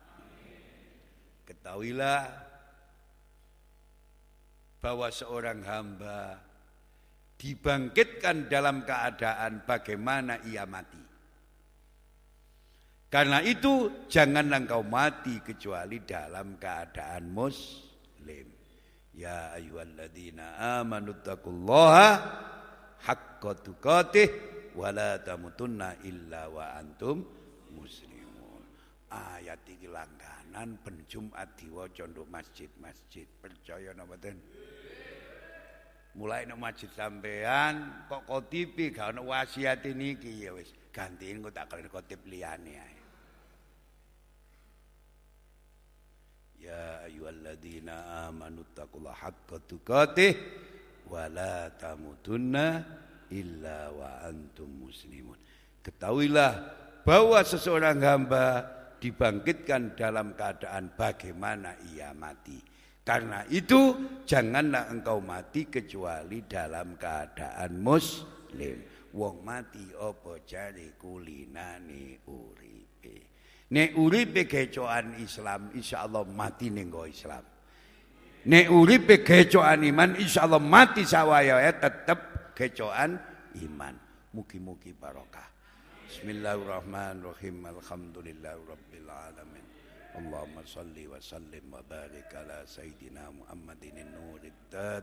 Ketahuilah 1.44 2.24
bahwa 4.84 5.08
seorang 5.08 5.64
hamba 5.64 6.44
dibangkitkan 7.40 8.52
dalam 8.52 8.84
keadaan 8.84 9.64
bagaimana 9.64 10.44
ia 10.44 10.68
mati. 10.68 11.00
Karena 13.08 13.40
itu 13.40 14.04
janganlah 14.12 14.60
engkau 14.60 14.84
mati 14.84 15.40
kecuali 15.40 16.04
dalam 16.04 16.60
keadaan 16.60 17.32
muslim. 17.32 18.48
Ya 19.16 19.56
ayyuhalladzina 19.56 20.82
amanu 20.82 21.16
taqullaha 21.24 22.08
haqqa 23.08 23.52
tuqatih 23.64 24.28
wa 24.76 24.92
la 24.92 25.16
tamutunna 25.22 26.04
illa 26.04 26.52
wa 26.52 26.76
antum 26.76 27.24
muslimun. 27.72 28.66
Ayat 29.14 29.62
iki 29.70 29.88
langganan 29.88 30.76
ben 30.82 31.06
Jumat 31.06 31.54
diwaca 31.54 32.10
masjid-masjid. 32.28 33.30
Percaya 33.38 33.94
napa 33.94 34.18
mboten? 34.18 34.42
Mulai 36.14 36.46
nang 36.46 36.62
masjid 36.62 36.90
sampean 36.94 38.06
kok 38.06 38.30
kotipi 38.30 38.94
gak 38.94 39.18
ono 39.18 39.34
wasiat 39.34 39.82
niki 39.98 40.46
ya 40.46 40.54
wis 40.54 40.70
gantiin 40.94 41.42
kok 41.42 41.58
tak 41.58 41.74
kalian 41.74 41.90
kotip 41.90 42.22
liyane 42.30 42.74
ae. 42.78 43.02
Ya 46.62 47.10
ayyuhalladzina 47.10 48.30
amanu 48.30 48.62
taqullaha 48.78 49.34
haqqa 49.34 49.58
tuqatih 49.66 50.38
wa 51.10 51.26
la 51.34 51.74
tamutunna 51.82 52.86
illa 53.34 53.90
wa 53.90 54.22
antum 54.30 54.70
muslimun. 54.86 55.36
Ketahuilah 55.82 56.52
bahwa 57.04 57.42
seseorang 57.42 58.00
hamba 58.06 58.64
dibangkitkan 59.02 59.98
dalam 60.00 60.38
keadaan 60.38 60.94
bagaimana 60.96 61.76
ia 61.92 62.16
mati. 62.16 62.73
Karena 63.04 63.44
itu 63.52 64.00
janganlah 64.24 64.88
engkau 64.88 65.20
mati 65.20 65.68
kecuali 65.68 66.48
dalam 66.48 66.96
keadaan 66.96 67.84
muslim. 67.84 68.80
Wong 69.14 69.44
mati 69.44 69.92
opo 70.00 70.42
jari 70.48 70.96
kulinane 70.96 72.24
uripe. 72.32 73.16
Nek 73.76 73.94
uripe 74.00 74.48
kecoan 74.48 75.20
Islam, 75.20 75.76
insyaallah 75.76 76.24
mati 76.32 76.72
ning 76.72 76.90
Islam. 77.06 77.44
Nek 78.48 78.68
uripe 78.72 79.20
kecoan 79.22 79.84
iman, 79.84 80.16
insyaallah 80.18 80.64
mati 80.64 81.04
sawaya 81.04 81.60
tetep 81.76 82.52
kecoan 82.56 83.20
iman. 83.68 83.96
Mugi-mugi 84.34 84.96
barokah. 84.98 85.46
Bismillahirrahmanirrahim. 86.10 87.70
Alhamdulillahirabbil 87.70 89.10
alamin. 89.12 89.63
Allahumma 90.14 90.62
salli 90.66 91.10
wa 91.10 91.18
sallim 91.18 91.66
wa 91.74 91.82
barik 91.90 92.30
ala 92.38 92.62
sayyidina 92.70 93.34
Muhammadin 93.34 93.98
nurid 94.14 94.54
dad 94.70 95.02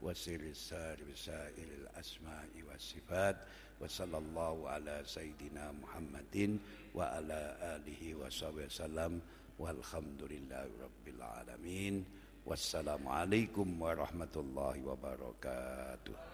wa 0.00 0.12
sirri 0.16 0.56
sari 0.56 1.04
bisairil 1.04 1.84
asma'i 1.96 2.64
was 2.64 2.80
sifat 2.80 3.36
wa 3.76 3.84
sallallahu 3.84 4.64
ala 4.64 5.04
sayyidina 5.04 5.76
Muhammadin 5.76 6.56
wa 6.96 7.04
ala 7.20 7.56
alihi 7.76 8.16
wa 8.16 8.32
sallam 8.32 9.20
walhamdulillahi 9.60 10.72
rabbil 10.80 11.20
alamin 11.20 12.04
wassalamualaikum 12.44 13.66
warahmatullahi 13.80 14.84
wabarakatuh 14.84 16.26